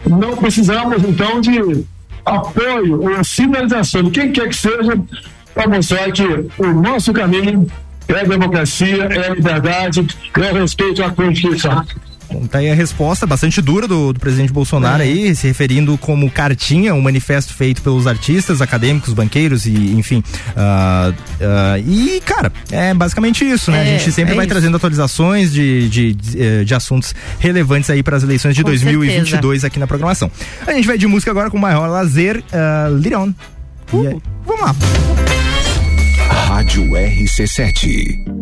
[0.06, 1.86] Não precisamos, então, de
[2.24, 5.00] apoio ou sinalização de quem quer que seja
[5.54, 6.24] para mostrar que
[6.58, 7.68] o nosso caminho
[8.08, 10.06] é democracia, é liberdade,
[10.36, 11.84] é respeito à Constituição.
[12.32, 15.06] Bom, tá aí a resposta bastante dura do, do presidente Bolsonaro É.
[15.06, 20.24] aí, se referindo como cartinha, um manifesto feito pelos artistas, acadêmicos, banqueiros e, enfim.
[20.56, 23.78] ah, ah, e, cara, é basicamente isso, né?
[23.78, 24.54] É, a gente sempre é vai isso.
[24.54, 28.70] trazendo atualizações de, de, de, eh, de assuntos relevantes aí para as eleições de Com
[28.70, 30.30] 2022 aqui na programação.
[30.66, 33.34] A gente vai de música agora com o maior lazer, uh, Liron.
[33.94, 34.76] E aí, vamos lá.
[36.30, 38.37] Rádio RC7.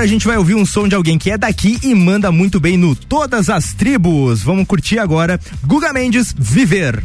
[0.00, 2.58] Agora a gente vai ouvir um som de alguém que é daqui e manda muito
[2.58, 4.42] bem no Todas as Tribos.
[4.42, 7.02] Vamos curtir agora Guga Mendes Viver.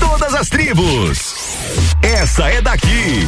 [0.00, 1.34] Todas as tribos.
[2.02, 3.26] Essa é daqui.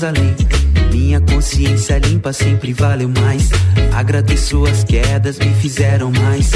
[0.00, 0.34] Mais além.
[0.92, 3.50] Minha consciência limpa sempre valeu mais.
[3.92, 6.50] Agradeço as quedas, me fizeram mais.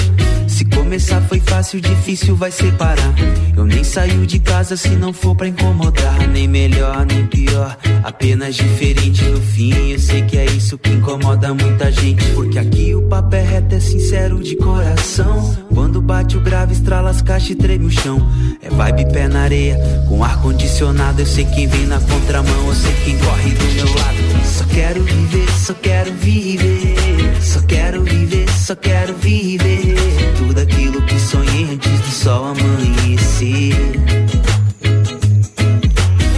[0.55, 3.12] Se começar foi fácil, difícil vai separar.
[3.56, 6.28] Eu nem saio de casa se não for pra incomodar.
[6.28, 9.90] Nem melhor, nem pior, apenas diferente no fim.
[9.90, 12.24] Eu sei que é isso que incomoda muita gente.
[12.36, 15.56] Porque aqui o papo é reto, é sincero de coração.
[15.74, 18.24] Quando bate o grave, estrala as caixas e treme o chão.
[18.62, 19.76] É vibe pé na areia,
[20.09, 21.20] com ar condicionado.
[21.20, 24.44] Eu sei quem vem na contramão, eu sei quem corre do meu lado.
[24.44, 26.94] Só quero viver, só quero viver.
[27.43, 28.23] Só quero viver,
[28.65, 29.95] só quero viver.
[30.39, 33.74] Tudo aquilo que sonhei antes do sol amanhecer.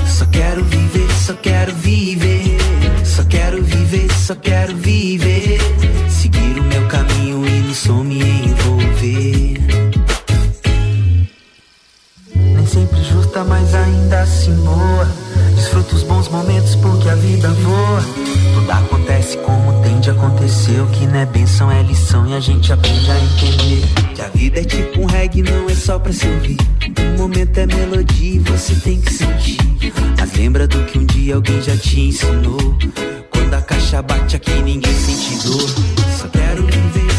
[0.08, 2.58] Só quero viver, só quero viver.
[3.04, 5.60] Só quero viver, só quero viver.
[6.08, 9.60] Seguir o meu caminho e no som me envolver.
[12.34, 15.08] Nem sempre justa, mas ainda assim boa.
[15.54, 18.02] Desfruta os bons momentos porque a vida voa.
[18.52, 19.75] Tudo acontece como
[20.06, 20.80] tem de acontecer.
[20.80, 23.82] O que não é benção é lição e a gente aprende a entender.
[24.14, 26.56] Que a vida é tipo um reggae, não é só pra se ouvir.
[27.14, 29.58] Um momento é melodia e você tem que sentir.
[30.18, 32.76] Mas lembra do que um dia alguém já te ensinou.
[33.30, 35.68] Quando a caixa bate aqui, ninguém sente dor.
[36.16, 37.12] Só quero viver,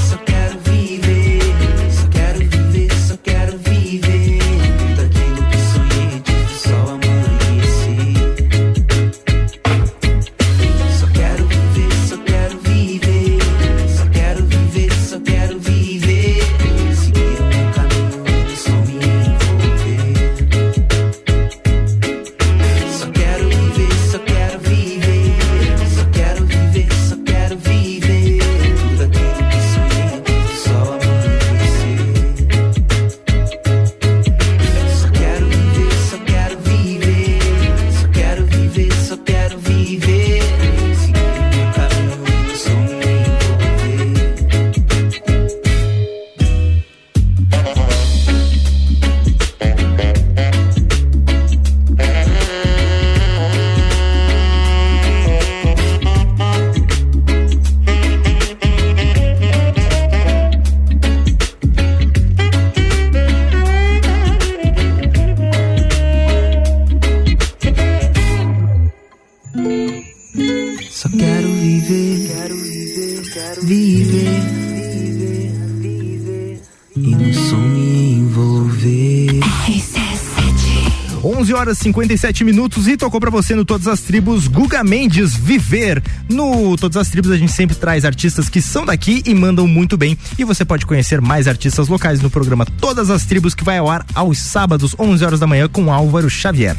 [81.88, 86.04] 57 minutos e tocou pra você no Todas as Tribos Guga Mendes Viver.
[86.28, 89.96] No Todas as Tribos a gente sempre traz artistas que são daqui e mandam muito
[89.96, 90.18] bem.
[90.38, 93.90] E você pode conhecer mais artistas locais no programa Todas as Tribos que vai ao
[93.90, 96.76] ar aos sábados, 11 horas da manhã com Álvaro Xavier.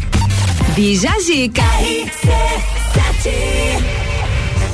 [0.75, 1.63] Bija Zica.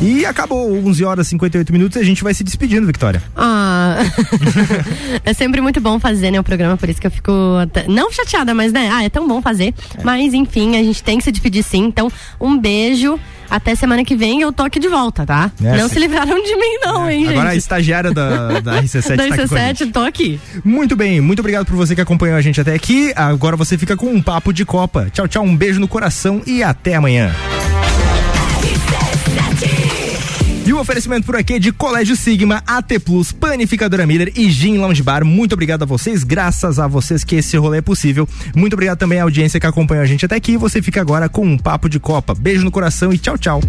[0.03, 3.23] E acabou 11 horas 58 minutos e a gente vai se despedindo, Victoria.
[3.35, 3.99] Ah,
[5.25, 8.13] é sempre muito bom fazer, né, o programa, por isso que eu fico até- não
[8.13, 9.73] chateada, mas né, ah, é tão bom fazer.
[10.03, 11.85] Mas enfim, a gente tem que se despedir sim.
[11.85, 12.11] Então,
[12.41, 13.19] um beijo.
[13.51, 15.51] Até semana que vem eu tô aqui de volta, tá?
[15.63, 15.95] É, não sim.
[15.95, 17.61] se livraram de mim, não, hein, Agora a gente?
[17.61, 19.85] estagiária da, da RC7 da tá a gente.
[19.85, 20.41] RC7, tô aqui.
[20.65, 23.13] Muito bem, muito obrigado por você que acompanhou a gente até aqui.
[23.15, 25.09] Agora você fica com um papo de Copa.
[25.13, 27.33] Tchau, tchau, um beijo no coração e até amanhã.
[30.85, 35.25] Oferecimento por aqui de Colégio Sigma, AT Plus, Panificadora Miller e Gin Lounge Bar.
[35.25, 38.29] Muito obrigado a vocês, graças a vocês que esse rolê é possível.
[38.55, 40.59] Muito obrigado também à audiência que acompanhou a gente até aqui.
[40.59, 42.35] Você fica agora com um papo de Copa.
[42.35, 43.61] Beijo no coração e tchau, tchau.